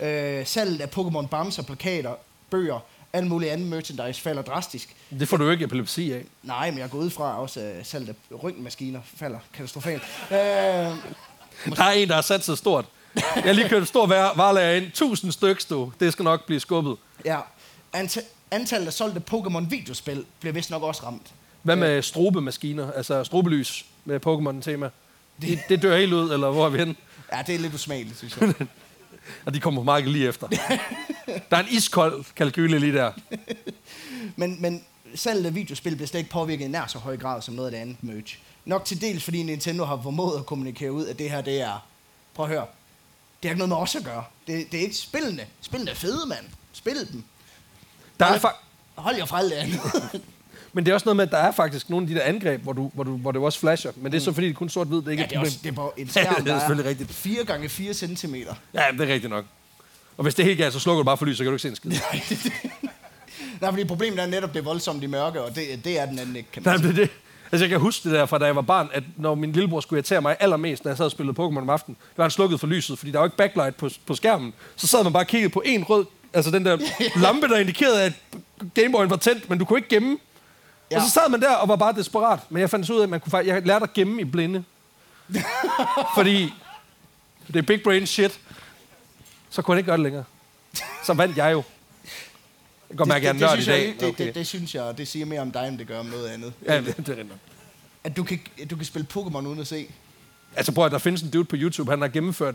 [0.00, 2.14] Øh, salget af Pokémon Bamser, plakater,
[2.50, 2.80] bøger,
[3.12, 4.96] alt muligt andet merchandise falder drastisk.
[5.10, 6.24] Det får du jo ikke epilepsi af.
[6.42, 10.02] Nej, men jeg går ud fra også, at salget af røntgenmaskiner falder katastrofalt.
[10.30, 10.36] Øh,
[11.76, 12.84] Der er en, der har sat sig stort.
[13.14, 14.90] Jeg har lige kørt et stort vare- varelager ind.
[14.92, 15.92] Tusind stykker, du.
[16.00, 16.96] Det skal nok blive skubbet.
[17.24, 17.40] Ja.
[17.96, 21.26] Anta- antallet af solgte Pokémon-videospil bliver vist nok også ramt.
[21.62, 24.90] Hvad med strobemaskiner, altså strobelys med Pokémon-tema?
[25.40, 26.94] Det, det dør helt ud, eller hvor er vi henne?
[27.32, 28.54] Ja, det er lidt usmageligt, synes jeg.
[29.46, 30.46] Og de kommer på markedet lige efter.
[31.50, 33.12] Der er en iskold kalkyle lige der.
[34.36, 37.54] men, men salget af videospil bliver slet ikke påvirket i nær så høj grad som
[37.54, 38.38] noget af det andet merch.
[38.64, 41.86] Nok til dels, fordi Nintendo har formået at kommunikere ud, at det her, det er...
[42.34, 42.66] Prøv at høre.
[43.42, 44.24] Det har ikke noget med os at gøre.
[44.46, 45.46] Det, det er ikke spillene.
[45.60, 46.44] Spillene er fede, mand.
[46.72, 47.24] Spil dem.
[48.20, 48.56] Der er Hold- fa-
[48.94, 49.80] Hold jer fra alt det andet.
[50.72, 52.62] Men det er også noget med, at der er faktisk nogle af de der angreb,
[52.62, 53.92] hvor, du, hvor, du, hvor det også flasher.
[53.96, 55.36] Men det er så fordi, det er kun sort-hvid, det er ikke ja, et det
[55.36, 57.12] er, også, det er på en skærm, det er selvfølgelig er rigtigt.
[57.12, 58.34] 4 gange 4 cm.
[58.34, 59.44] Ja, det er rigtigt nok.
[60.16, 61.54] Og hvis det er helt galt, så slukker du bare for lys, så kan du
[61.54, 61.92] ikke se en skid.
[63.60, 66.18] Nej, fordi problemet er netop, det er voldsomt i mørke, og det, det er den
[66.18, 67.10] anden ikke, kan man Nej, det er det.
[67.52, 69.80] Altså, jeg kan huske det der fra da jeg var barn, at når min lillebror
[69.80, 72.30] skulle irritere mig allermest, når jeg sad og spillede Pokémon om aftenen, der var han
[72.30, 74.54] slukket for lyset, fordi der var ikke backlight på, på skærmen.
[74.76, 76.04] Så sad man bare og kiggede på en rød,
[76.34, 76.78] altså den der
[77.22, 78.12] lampe, der indikerede, at
[78.74, 80.18] Gameboyen var tændt, men du kunne ikke gemme.
[80.90, 80.96] Ja.
[80.96, 82.40] Og så sad man der og var bare desperat.
[82.50, 84.24] Men jeg fandt så ud af, at man kunne faktisk, jeg lærte at gemme i
[84.24, 84.64] blinde.
[86.16, 86.52] fordi
[87.46, 88.40] det er big brain shit.
[89.50, 90.24] Så kunne han ikke gøre det længere.
[91.04, 91.62] Så vandt jeg jo.
[92.04, 93.86] Jeg kan godt mærke, at jeg er nørd i jeg, dag.
[93.86, 94.26] ikke- det, Okay.
[94.26, 96.52] det, det, synes jeg, det siger mere om dig, end det gør om noget andet.
[96.66, 97.24] Ja, det, det er.
[98.04, 99.90] At du kan, du kan spille Pokémon uden at se.
[100.56, 102.54] Altså prøv at der findes en dude på YouTube, han har gennemført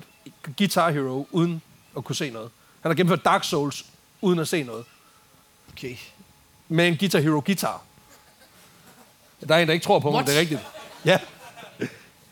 [0.58, 1.62] Guitar Hero uden
[1.98, 2.50] at kunne se noget.
[2.82, 3.86] Han har gennemført Dark Souls
[4.22, 4.86] uden at se noget.
[5.74, 5.96] Okay.
[6.68, 7.82] Med en Guitar Hero guitar.
[9.48, 10.28] Der er en, der ikke tror på mig, What?
[10.28, 10.62] det er rigtigt.
[11.06, 11.18] Ja.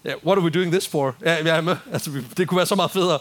[0.06, 1.16] Ja, what are we doing this for?
[1.26, 1.76] Ja, er med.
[1.94, 3.20] Altså, det kunne være så meget federe.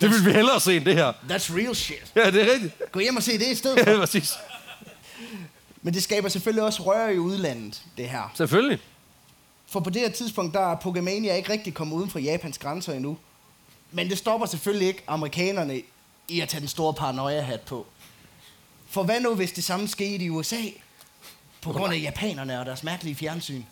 [0.00, 1.12] Det ville vi hellere se end det her.
[1.12, 2.12] That's real shit.
[2.16, 2.92] Ja, det er rigtigt.
[2.92, 3.98] Gå hjem og se det i stedet Ja, for.
[3.98, 4.32] præcis.
[5.82, 8.32] Men det skaber selvfølgelig også røre i udlandet, det her.
[8.34, 8.78] Selvfølgelig.
[9.66, 12.92] For på det her tidspunkt, der er Pokémania ikke rigtig kommet uden for Japans grænser
[12.92, 13.16] endnu.
[13.92, 15.82] Men det stopper selvfølgelig ikke amerikanerne
[16.28, 17.86] i at tage den store paranoia-hat på.
[18.90, 20.56] For hvad nu, hvis det samme skete i USA?
[21.62, 23.62] På grund af japanerne og deres mærkelige fjernsyn.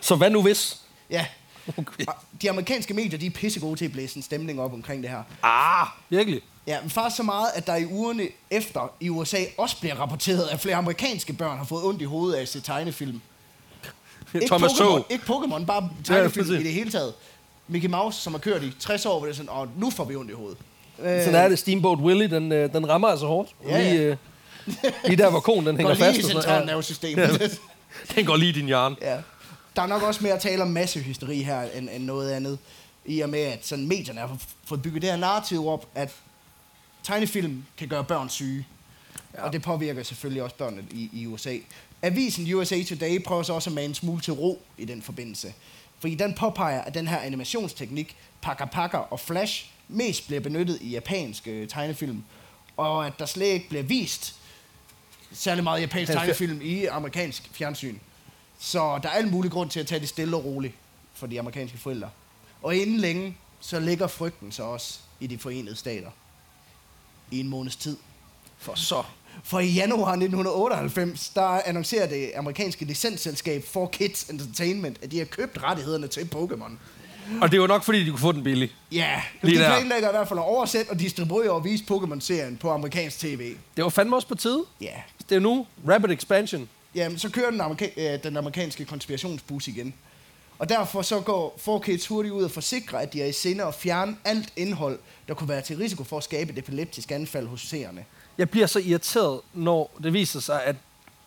[0.00, 0.80] Så hvad nu hvis?
[1.10, 1.26] Ja,
[1.78, 2.04] Okay.
[2.06, 5.10] og de amerikanske medier, de er pissegode til at blæse en stemning op omkring det
[5.10, 5.22] her.
[5.42, 6.40] Ah, virkelig?
[6.66, 10.48] Ja, men faktisk så meget, at der i ugerne efter i USA også bliver rapporteret,
[10.48, 13.20] at flere amerikanske børn har fået ondt i hovedet af at se tegnefilm.
[14.34, 16.60] Ikke Thomas Pokémon, ikke Pokémon, bare tegnefilm præcis.
[16.60, 17.14] i det hele taget.
[17.68, 20.04] Mickey Mouse, som har kørt i 60 år, hvor det er sådan, og nu får
[20.04, 20.58] vi ondt i hovedet.
[20.98, 21.58] Øh, Sådan er det.
[21.58, 23.50] Steamboat Willie, den, øh, den rammer altså hårdt.
[23.64, 23.92] Ja, ja.
[23.92, 24.16] Lige, øh,
[25.04, 26.18] lige der, hvor konen den hænger går lige fast.
[26.18, 27.18] i og sådan- centralnervesystem.
[27.18, 27.28] Ja.
[27.40, 27.48] Ja.
[28.14, 28.96] Den går lige i din hjerne.
[29.02, 29.18] ja.
[29.76, 32.58] Der er nok også mere at tale om massehysteri her, end, end noget andet.
[33.06, 36.12] I og med, at sådan medierne har fået bygget det her narrativ op, at
[37.02, 38.66] tegnefilm kan gøre børn syge.
[39.34, 39.42] Ja.
[39.42, 41.56] Og det påvirker selvfølgelig også børnene i, i USA.
[42.02, 45.52] Avisen USA Today prøver så også at mane en smule til ro i den forbindelse.
[46.00, 50.88] Fordi den påpeger, at den her animationsteknik, Paka Paka og Flash, mest bliver benyttet i
[50.90, 52.22] japanske tegnefilm.
[52.76, 54.34] Og at der slet ikke bliver vist
[55.32, 57.96] særlig meget japansk Ja, tegnefilm i amerikansk fjernsyn.
[58.58, 60.74] Så der er al mulig grund til at tage det stille og roligt
[61.14, 62.10] for de amerikanske forældre.
[62.62, 66.10] Og inden længe, så ligger frygten så også i de forenede stater.
[67.30, 67.96] I en måneds tid.
[68.58, 69.02] For så.
[69.44, 75.62] For i januar 1998, der annoncerer det amerikanske licensselskab 4Kids Entertainment, at de har købt
[75.62, 76.72] rettighederne til Pokémon.
[77.42, 78.72] Og det var nok, fordi de kunne få den billig.
[78.92, 79.68] Ja, Lige de der.
[79.78, 83.54] planlægger i hvert fald at oversætte og distribuere og vise Pokémon-serien på amerikansk tv.
[83.76, 84.64] Det var fandme også på tide.
[84.80, 84.94] Ja,
[85.28, 85.66] Det er nu.
[85.88, 86.68] Rapid expansion.
[86.94, 89.94] Jamen, så kører den, amerika- øh, den amerikanske konspirationsbus igen.
[90.58, 93.74] Og derfor så går 4Kids hurtigt ud og forsikrer, at de er i sinde at
[93.74, 94.98] fjerne alt indhold,
[95.28, 98.04] der kunne være til risiko for at skabe et epileptisk anfald hos seerne.
[98.38, 100.76] Jeg bliver så irriteret, når det viser sig, at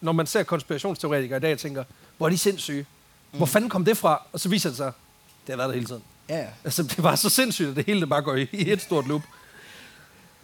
[0.01, 1.83] når man ser konspirationsteoretikere i dag, tænker,
[2.17, 2.85] hvor er de sindssyge?
[3.31, 4.21] Hvor fanden kom det fra?
[4.33, 4.91] Og så viser det sig,
[5.47, 6.03] det har været der hele tiden.
[6.29, 6.47] Ja, ja.
[6.63, 9.07] Altså, det var så sindssygt, at det hele det bare går i, i et stort
[9.07, 9.21] loop.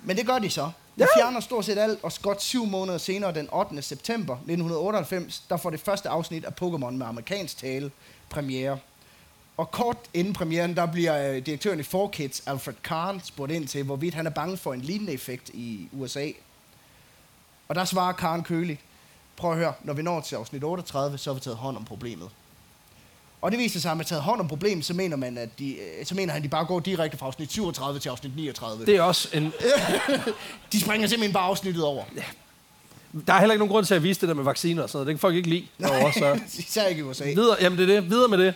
[0.04, 0.62] Men det gør de så.
[0.64, 1.06] De Ja.
[1.22, 3.82] fjerner stort set alt, og godt syv måneder senere, den 8.
[3.82, 7.92] september 1998, der får det første afsnit af Pokémon med amerikansk tale
[8.30, 8.78] premiere.
[9.58, 13.84] Og kort inden premieren, der bliver øh, direktøren i 4Kids, Alfred Kahn, spurgt ind til,
[13.84, 16.28] hvorvidt han er bange for en lignende effekt i USA.
[17.68, 18.80] Og der svarer Kahn køligt,
[19.38, 21.86] prøv at høre, når vi når til afsnit 38, så har vi taget hånd om
[21.86, 22.30] problemet.
[23.42, 25.76] Og det viser sig, at man taget hånd om problemet, så mener, man, at de,
[25.76, 28.86] øh, så mener han, at de bare går direkte fra afsnit 37 til afsnit 39.
[28.86, 29.54] Det er også en...
[30.72, 32.04] De springer simpelthen bare afsnittet over.
[33.28, 34.98] Der er heller ikke nogen grund til at vise det der med vacciner og sådan
[34.98, 35.08] noget.
[35.08, 36.40] Det kan folk ikke lide derovre, så...
[36.60, 37.24] Især ikke i USA.
[37.24, 38.10] Videre, jamen det er det.
[38.10, 38.54] Videre med det.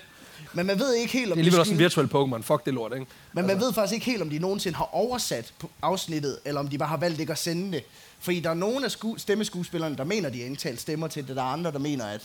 [0.53, 2.41] Men man ved ikke helt, Det om er de alligevel også en virtuel Pokémon.
[2.41, 3.05] Fuck det lort, ikke?
[3.33, 6.77] Men man ved faktisk ikke helt, om de nogensinde har oversat afsnittet, eller om de
[6.77, 7.83] bare har valgt ikke at sende det.
[8.19, 11.35] Fordi der er nogle af sku- stemmeskuespillerne, der mener, de har indtalt stemmer til det.
[11.35, 12.21] Der er andre, der mener, at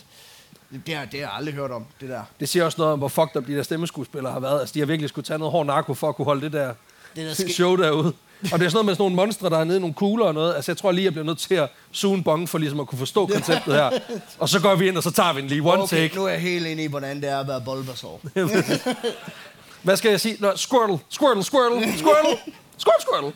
[0.87, 2.23] det har, det har jeg aldrig hørt om, det der.
[2.41, 4.61] Det siger også noget om, hvor fucked up de der stemmeskuespillere har været.
[4.61, 6.67] Altså, de har virkelig skulle tage noget hård narko for at kunne holde det der,
[7.17, 8.13] Det der ske- show derude.
[8.53, 10.25] Og det er sådan noget med sådan nogle monstre, der er nede i nogle kugler
[10.27, 10.55] og noget.
[10.55, 12.87] Altså, jeg tror lige, jeg bliver nødt til at suge en bong for ligesom at
[12.87, 13.91] kunne forstå konceptet her.
[14.39, 16.17] Og så går vi ind, og så tager vi en lige one okay, take.
[16.17, 18.21] nu er jeg helt inde i, hvordan det er at være Bulbasaur.
[19.83, 20.37] Hvad skal jeg sige?
[20.41, 22.39] Nå, squirtle, squirtle, squirtle, squirtle,
[22.79, 23.33] squirtle, squirtle.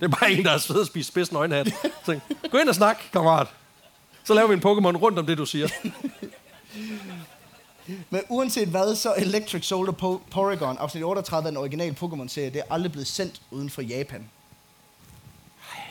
[0.00, 1.68] Det er bare en, der er sved at spise spids nøgenhat.
[2.06, 2.18] Så,
[2.50, 3.46] gå ind og snak, kammerat.
[4.24, 5.68] Så laver vi en Pokémon rundt om det, du siger.
[8.10, 12.56] Men uanset hvad, så Electric Soldier po- Porygon, afsnit 38 af den originale Pokémon-serie, det
[12.58, 14.30] er aldrig blevet sendt uden for Japan.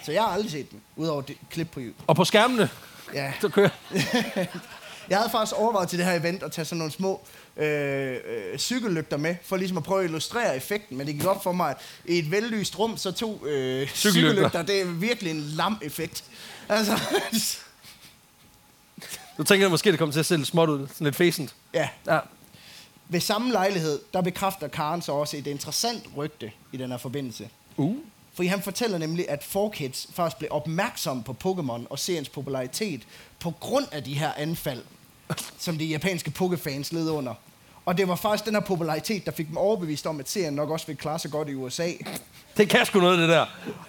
[0.05, 2.03] Så jeg har aldrig set den, udover det klip på YouTube.
[2.07, 2.69] Og på skærmene,
[3.13, 3.33] Ja.
[3.41, 3.69] så kører
[5.09, 7.21] Jeg havde faktisk overvejet til det her event at tage sådan nogle små
[7.57, 11.43] øh, øh, cykellygter med, for ligesom at prøve at illustrere effekten, men det gik op
[11.43, 13.89] for mig, at i et vellyst rum, så to øh, Cykellygter.
[14.31, 16.23] cykellygter, det er virkelig en lam effekt.
[16.69, 16.99] Altså,
[19.41, 20.87] Du tænker måske, det kommer til at se lidt småt ud.
[20.87, 21.55] Sådan lidt fæsent.
[21.73, 21.89] ja.
[22.07, 22.19] Ja.
[23.09, 27.49] Ved samme lejlighed, der bekræfter Karen så også et interessant rygte i den her forbindelse.
[27.77, 27.95] Uh.
[28.33, 33.01] Fordi han fortæller nemlig, at 4Kids faktisk blev opmærksom på Pokémon og seriens popularitet
[33.39, 34.83] på grund af de her anfald,
[35.57, 37.33] som de japanske Pokéfans led under.
[37.85, 40.69] Og det var faktisk den her popularitet, der fik dem overbevist om, at serien nok
[40.69, 41.91] også ville klare sig godt i USA.
[42.57, 43.45] Det kan sgu noget, det der.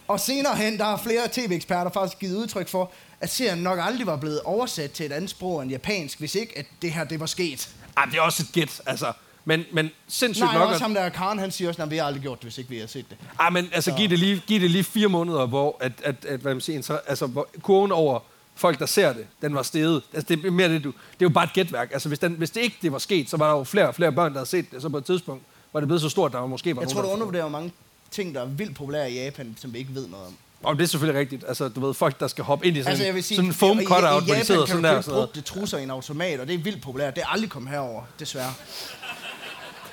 [0.09, 2.91] Og senere hen, der har flere tv-eksperter faktisk givet udtryk for,
[3.21, 6.59] at serien nok aldrig var blevet oversat til et andet sprog end japansk, hvis ikke
[6.59, 7.69] at det her det var sket.
[7.97, 9.13] Ej, det er også et gæt, altså.
[9.45, 10.63] Men, men sindssygt Nej, nok.
[10.63, 12.59] også At, ham der Karen, han siger også, at vi har aldrig gjort det, hvis
[12.59, 13.19] ikke vi har set det.
[13.41, 16.41] ej, men altså, giv det, lige, giv det lige fire måneder, hvor at, at, at,
[16.41, 18.21] hvad man siger, inter- altså, hvor kurven over
[18.55, 20.03] folk, der ser det, den var steget.
[20.15, 21.89] Altså, det er mere det, du, det er jo bare et gætværk.
[21.93, 23.95] Altså, hvis, den, hvis det ikke det var sket, så var der jo flere og
[23.95, 24.83] flere børn, der havde set det.
[24.83, 25.43] Så på et tidspunkt
[25.73, 27.51] var det blevet så stort, der var måske var Jeg tror, du der- undervurderer hvor
[27.51, 27.73] mange
[28.11, 30.35] ting, der er vildt populære i Japan, som vi ikke ved noget om.
[30.63, 31.45] Og det er selvfølgelig rigtigt.
[31.49, 33.51] Altså, du ved, folk, der skal hoppe ind i sådan, Altså, jeg vil sige, sådan
[33.51, 34.93] en foam i- i- cutout, i hvor de Japan sidder kan sådan du der.
[34.93, 35.29] købe og Sådan noget.
[35.29, 37.17] brugte trusser i en automat, og det er vildt populært.
[37.17, 38.53] Det er aldrig kommet herover, desværre.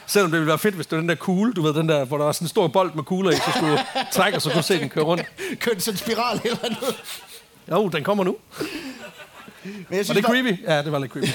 [0.08, 2.06] Selvom det ville være fedt, hvis det var den der kugle, du ved, den der,
[2.06, 3.82] hvor der var sådan en stor bold med kugler i, så skulle du
[4.12, 5.24] trække, og så kunne du se den køre rundt.
[5.60, 6.96] Kørt sådan en spiral eller noget.
[7.72, 8.38] Jo, den kommer nu.
[9.64, 10.64] Men jeg Var synes, det bare, creepy?
[10.68, 11.28] Ja, det var lidt creepy.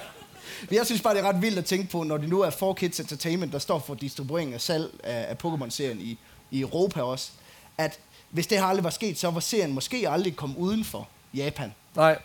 [0.70, 2.50] men jeg synes bare, det er ret vildt at tænke på, når det nu er
[2.50, 6.18] 4Kids Entertainment, der står for distribuering og salg af, af Pokémon-serien i,
[6.50, 7.30] i Europa også,
[7.78, 7.98] at
[8.30, 11.74] hvis det her aldrig var sket, så var serien måske aldrig kommet uden for Japan.
[11.96, 12.18] Nej,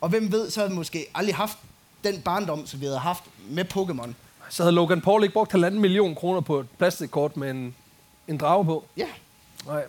[0.00, 1.58] Og hvem ved, så havde vi måske aldrig haft
[2.04, 4.10] den barndom, som vi havde haft med Pokémon.
[4.50, 7.74] så havde Logan Paul ikke brugt halvanden million kroner på et plastikkort med en,
[8.28, 8.84] en drage på.
[8.96, 9.06] Ja.
[9.66, 9.82] Nej.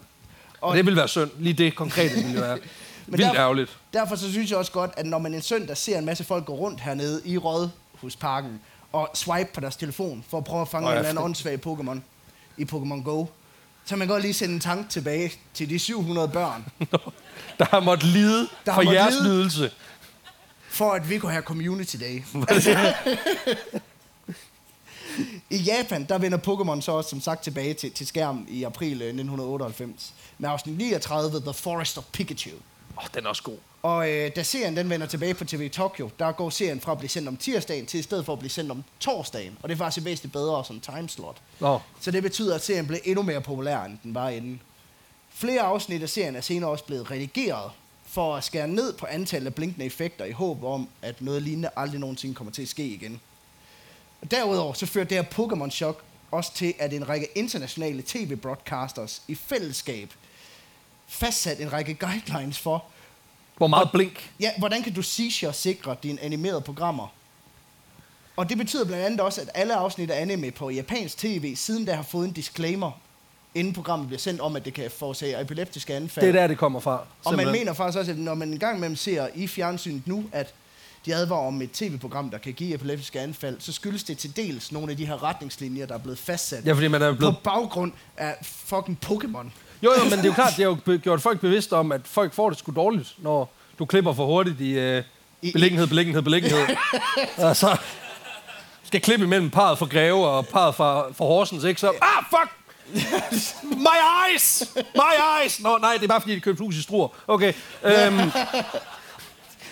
[0.62, 1.30] Og- Og det ville være synd.
[1.40, 2.58] Lige det konkrete ville være
[3.08, 3.78] Men vildt der- ærgerligt.
[3.94, 6.46] Derfor så synes jeg også godt, at når man en søndag ser en masse folk
[6.46, 8.62] gå rundt hernede i Rådhusparken
[8.94, 11.60] og swipe på deres telefon for at prøve at fange Nå, en eller anden åndssvag
[11.68, 12.00] Pokémon
[12.58, 13.26] i Pokémon Go,
[13.86, 16.66] så man kan godt lige sende en tanke tilbage til de 700 børn,
[17.60, 19.24] Der har måttet lide Der for jeres lide.
[19.24, 19.72] nydelse.
[20.70, 22.24] for at vi kunne have Community Day.
[25.50, 29.02] I Japan, der vender Pokémon så også som sagt tilbage til, til skærmen i april
[29.02, 32.50] øh, 1998 med afsnit 39, The Forest of Pikachu.
[33.02, 33.58] Oh, den er også god.
[33.82, 36.98] Og øh, da serien den vender tilbage på TV Tokyo, der går serien fra at
[36.98, 39.58] blive sendt om tirsdagen til i stedet for at blive sendt om torsdagen.
[39.62, 41.38] Og det er faktisk væsentligt bedre som timeslot.
[41.60, 44.62] Nå, Så det betyder, at serien blev endnu mere populær, end den var inden.
[45.30, 47.72] Flere afsnit af serien er senere også blevet redigeret
[48.06, 51.70] for at skære ned på antallet af blinkende effekter i håb om, at noget lignende
[51.76, 53.22] aldrig nogensinde kommer til at ske igen.
[54.22, 59.36] Og derudover så fører det her Pokémon-chok også til, at en række internationale tv-broadcasters i
[59.36, 60.14] fællesskab
[61.12, 62.84] fastsat en række guidelines for,
[63.58, 64.32] hvor meget blink.
[64.40, 67.08] ja, hvordan kan du seizure sikre dine animerede programmer?
[68.36, 71.86] Og det betyder blandt andet også, at alle afsnit af anime på japansk tv siden
[71.86, 72.92] da har fået en disclaimer,
[73.56, 76.26] inden programmet bliver sendt om, at det kan forårsage epileptiske anfald.
[76.26, 76.92] Det er der, det kommer fra.
[76.92, 77.60] Og man simpelthen.
[77.60, 80.54] mener faktisk også, at når man engang imellem ser i fjernsynet nu, at
[81.06, 84.72] de advarer om et tv-program, der kan give epileptiske anfald, så skyldes det til dels
[84.72, 87.36] nogle af de her retningslinjer, der er blevet fastsat Ja, fordi man er blevet...
[87.36, 89.50] på baggrund af fucking Pokémon.
[89.84, 92.02] Jo, jo, men det er jo klart, det har jo gjort folk bevidste om, at
[92.06, 95.04] folk får det sgu dårligt, når du klipper for hurtigt i øh,
[95.54, 96.68] beliggenhed, beliggenhed, beliggenhed.
[97.38, 97.78] altså,
[98.84, 101.82] skal klippe imellem parret for Greve og parret for, for Horsens, ikke?
[101.82, 102.52] Så, ah, fuck!
[103.64, 103.98] My
[104.30, 104.64] eyes!
[104.76, 105.60] My eyes!
[105.62, 107.08] Nå, nej, det er bare fordi, de købte hus i Struer.
[107.28, 107.54] Okay.
[107.84, 108.32] Øhm,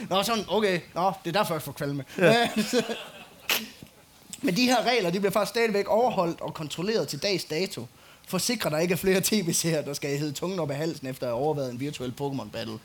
[0.10, 0.80] Nå, sådan, okay.
[0.94, 2.06] Nå, det er derfor, jeg får kvalme.
[2.18, 2.50] Ja.
[4.42, 7.88] Men de her regler, de bliver faktisk stadigvæk overholdt og kontrolleret til dags dato.
[8.30, 10.78] For at sikre, at der ikke er flere tv-serier, der skal hedde tungen op af
[10.78, 12.80] halsen efter at have overvejet en virtuel Pokémon-battle.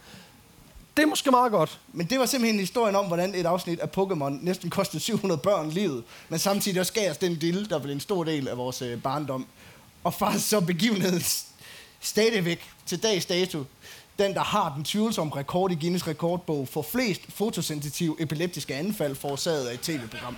[0.97, 1.81] det er måske meget godt.
[1.93, 5.71] Men det var simpelthen historien om, hvordan et afsnit af Pokémon næsten kostede 700 børn
[5.71, 8.83] livet, men samtidig også gav os den dille, der blev en stor del af vores
[8.83, 9.47] øh, barndom.
[10.05, 11.23] Og faktisk så begivenheden
[12.01, 13.65] stadigvæk til dags dato,
[14.19, 19.67] den, der har den tvivlsomme rekord i Guinness rekordbog for flest fotosensitive epileptiske anfald forårsaget
[19.67, 20.37] af et tv-program.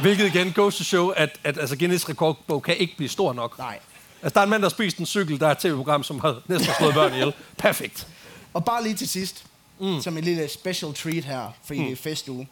[0.00, 3.58] Hvilket igen goes to show, at, at altså Guinness rekordbog kan ikke blive stor nok.
[3.58, 3.78] Nej.
[4.22, 6.20] Altså, der er en mand, der har spist en cykel, der er et tv-program, som
[6.20, 7.34] har næsten slået børn ihjel.
[7.58, 8.08] Perfekt.
[8.54, 9.44] Og bare lige til sidst,
[9.80, 10.00] mm.
[10.00, 11.96] som en lille special treat her, for mm.
[11.96, 12.48] festuge.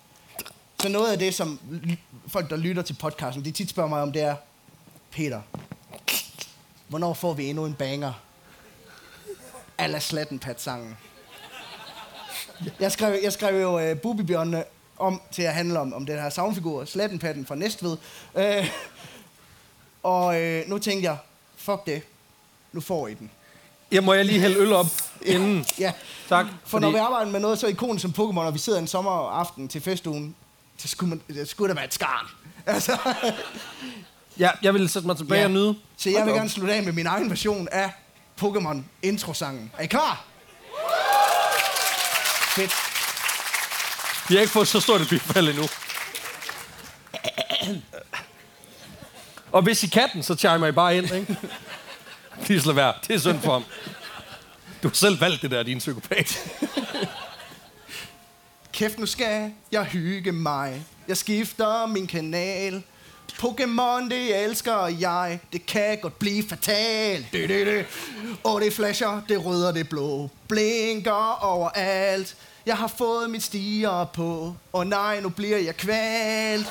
[0.82, 1.60] Så noget af det, som
[2.28, 4.36] folk, der lytter til podcasten, de tit spørger mig om, det er,
[5.10, 5.40] Peter,
[6.88, 8.12] hvornår får vi endnu en banger?
[9.78, 10.96] Alla Slattenpat-sangen.
[12.80, 14.64] Jeg skrev, jeg skrev jo uh, Bubibjørnene
[14.98, 17.96] om til at handle om, om den her savnfigur, Slattenpatten fra Næstved.
[18.34, 18.66] Uh,
[20.02, 21.16] og uh, nu tænkte jeg,
[21.70, 22.02] fuck det,
[22.72, 23.30] nu får I den.
[23.92, 24.86] Ja, må jeg lige hælde øl op
[25.22, 25.66] inden?
[25.78, 25.92] Ja,
[26.28, 26.46] Tak.
[26.66, 29.68] for når vi arbejder med noget så ikonisk som Pokémon, og vi sidder en sommeraften
[29.68, 30.34] til festugen,
[30.78, 32.26] så skulle, man, det skulle der være et skarn.
[32.66, 32.98] Altså,
[34.38, 35.46] Ja, jeg vil sætte mig tilbage Ja.
[35.46, 35.74] og nyde.
[35.96, 37.90] så jeg vil gerne slutte af med min egen version af
[38.42, 39.72] Pokémon introsangen.
[39.78, 40.24] Er I klar?
[42.54, 42.72] Fedt.
[44.28, 45.62] Vi har ikke fået så stort et bifald endnu.
[49.52, 51.36] Og hvis I kan den, så chimer I bare ind, ikke?
[52.46, 52.94] Lige lad være.
[53.08, 53.64] Det er synd for ham.
[54.82, 56.38] Du har selv valgt det der, din psykopat.
[58.72, 60.82] Kæft, nu skal jeg hygge mig.
[61.08, 62.82] Jeg skifter min kanal.
[63.32, 65.40] Pokémon, det elsker jeg.
[65.52, 67.26] Det kan godt blive fatal.
[67.32, 67.86] Det, det, det.
[68.44, 70.30] Og det flasher, det røde og det blå.
[70.48, 72.36] Blinker overalt.
[72.66, 74.54] Jeg har fået mit stiger på.
[74.72, 76.66] Og nej, nu bliver jeg kvalt.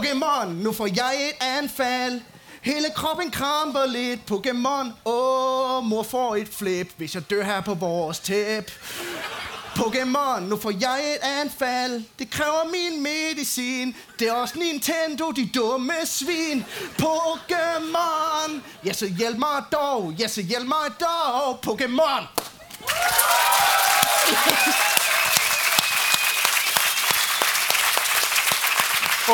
[0.00, 2.20] Pokémon, nu får jeg et anfald.
[2.62, 4.20] Hele kroppen kramper lidt.
[4.30, 8.70] Pokémon, åh, mor får et flip, hvis jeg dør her på vores tæp.
[9.76, 12.02] Pokémon, nu får jeg et anfald.
[12.18, 13.96] Det kræver min medicin.
[14.18, 16.64] Det er også Nintendo, de dumme svin.
[16.98, 18.50] Pokémon,
[18.84, 20.12] ja så hjælp mig dog.
[20.18, 21.58] Ja så hjælp mig dog.
[21.66, 22.26] Pokémon.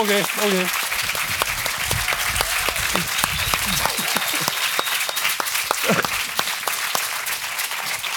[0.01, 0.67] Okay, okay.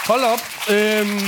[0.07, 0.39] Hold op.
[0.69, 1.19] Øhm.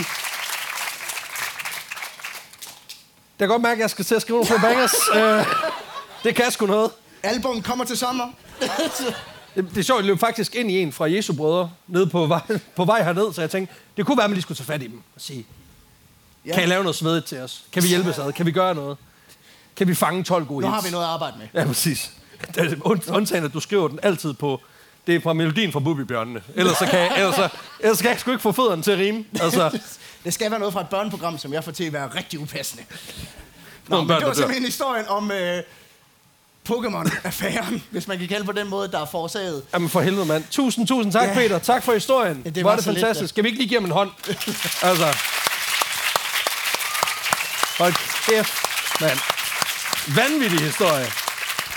[3.39, 4.93] Jeg kan godt mærke, at jeg skal til at skrive nogle flere bangers.
[5.15, 5.45] øh,
[6.23, 6.91] det kan sgu noget.
[7.23, 8.27] Album kommer til sommer.
[9.55, 12.25] Det, det er sjovt, jeg løb faktisk ind i en fra Jesu brødre, nede på
[12.25, 12.41] vej,
[12.75, 14.81] på vej herned, så jeg tænkte, det kunne være, at man lige skulle tage fat
[14.83, 15.45] i dem og sige,
[16.45, 16.53] Ja.
[16.53, 17.63] kan I lave noget svedigt til os?
[17.71, 18.33] Kan vi hjælpe ad?
[18.33, 18.97] Kan vi gøre noget?
[19.81, 20.81] Kan vi fange 12 gode Nu hits?
[20.83, 21.47] har vi noget at arbejde med.
[21.61, 22.11] Ja, præcis.
[23.09, 24.61] Undtagen, at du skriver den altid på...
[25.07, 26.41] Det er fra melodien fra Bubibjørnene.
[26.55, 28.97] Ellers så kan jeg, ellers så, ellers kan jeg sgu ikke få fødderne til at
[28.99, 29.25] rime.
[29.41, 29.79] Altså,
[30.25, 32.83] Det skal være noget fra et børneprogram, som jeg får til at være rigtig upassende.
[32.89, 35.57] Nå, Nogle men det var simpelthen historien om øh,
[36.69, 39.63] Pokémon-affæren, hvis man kan kalde på den måde, der er forårsaget.
[39.73, 40.43] jamen for helvede, mand.
[40.51, 41.33] Tusind, tusind tak, Ja.
[41.33, 41.59] Peter.
[41.59, 42.41] Tak for historien.
[42.45, 43.21] Ja, det var er det så lidt, fantastisk.
[43.23, 43.27] da.
[43.33, 44.09] Skal vi ikke lige give ham en hånd?
[44.83, 45.17] altså.
[47.77, 47.93] Hold
[48.25, 48.53] kæft,
[49.01, 49.19] mand.
[50.07, 51.05] Vanvittig historie.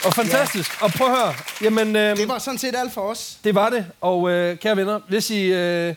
[0.07, 0.83] Og fantastisk.
[0.83, 1.35] Og prøv at høre.
[1.62, 3.37] Jamen, øh, Det var sådan set alt for os.
[3.45, 5.95] Det var det, og øh, kære venner, hvis I øh,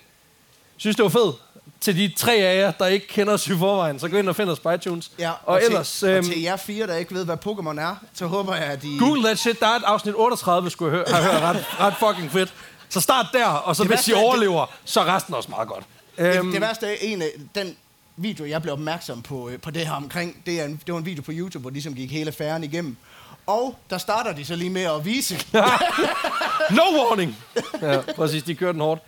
[0.77, 1.35] synes, det var fedt,
[1.81, 4.35] til de tre af jer, der ikke kender os i forvejen, så gå ind og
[4.35, 5.11] find os på iTunes.
[5.19, 5.91] Ja, og, og, ellers...
[5.91, 8.63] til, og øhm, til jer fire, der ikke ved, hvad Pokémon er, så håber jeg,
[8.65, 8.97] at I...
[8.99, 9.59] Google that shit.
[9.59, 12.53] Der er et afsnit 38, skulle jeg høre, har hørt ret, ret fucking fedt.
[12.89, 15.49] Så start der, og så Det hvis værste I er, det- overlever, så resten også
[15.49, 15.83] meget godt.
[16.17, 17.75] Det, Øhm, det værste er, en af den
[18.17, 20.99] video, jeg blev opmærksom på, øh, på det her omkring, det, er en, det var
[20.99, 22.97] en video på YouTube, hvor de ligesom gik hele affæren igennem.
[23.45, 25.35] Og der starter de så lige med at vise.
[26.77, 27.37] no warning!
[27.81, 29.01] Ja, præcis, de kørte den hårdt.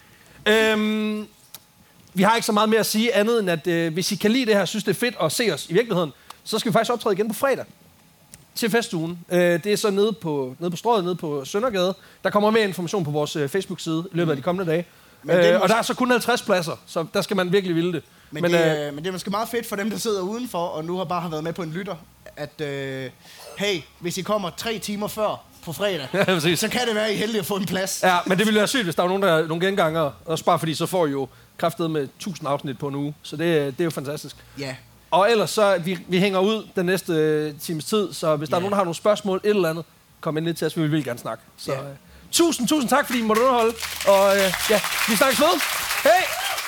[0.46, 1.28] Øhm,
[2.14, 4.32] vi har ikke så meget mere at sige andet end, at øh, hvis I kan
[4.32, 6.12] lide det her, synes det er fedt at se os i virkeligheden,
[6.44, 7.66] så skal vi faktisk optræde igen på fredag
[8.56, 9.20] til festugen.
[9.32, 11.96] Øh, det er så nede på, nede på strøget, nede på Søndergade.
[12.24, 14.86] Der kommer mere information på vores øh, Facebook-side i løbet af de kommende dage.
[15.24, 17.94] Men Øh, og der er så kun 50 pladser, så der skal man virkelig ville
[17.94, 18.04] det.
[18.32, 20.66] Men, men, det, øh, men det er måske meget fedt for dem, der sidder udenfor,
[20.68, 21.96] og nu har bare har været med på en lytter,
[22.38, 23.10] at øh,
[23.58, 26.60] hey, hvis I kommer tre timer før på fredag, Ja, præcis.
[26.60, 28.00] så kan det være, at I er heldige at få en plads.
[28.04, 30.12] Ja, men det ville være sygt, hvis der var nogen, der nogle genganger.
[30.26, 33.16] Også bare fordi, så får I jo kraftet med 1000 afsnit på en uge.
[33.22, 34.36] Så det, det er jo fantastisk.
[34.60, 34.76] Ja.
[35.12, 38.56] Og ellers så, vi, vi hænger ud den næste øh, times tid, så hvis der
[38.56, 38.62] er Ja.
[38.62, 39.86] nogen, der har nogle spørgsmål, et eller andet,
[40.22, 41.44] kom ind lidt til os, vi vil virkelig gerne snakke.
[41.58, 41.80] Så Ja
[42.32, 43.74] tusind, tusind tak, fordi I måtte underholde,
[44.08, 45.62] og øh, ja, vi snakkes ved.
[46.04, 46.59] Hej!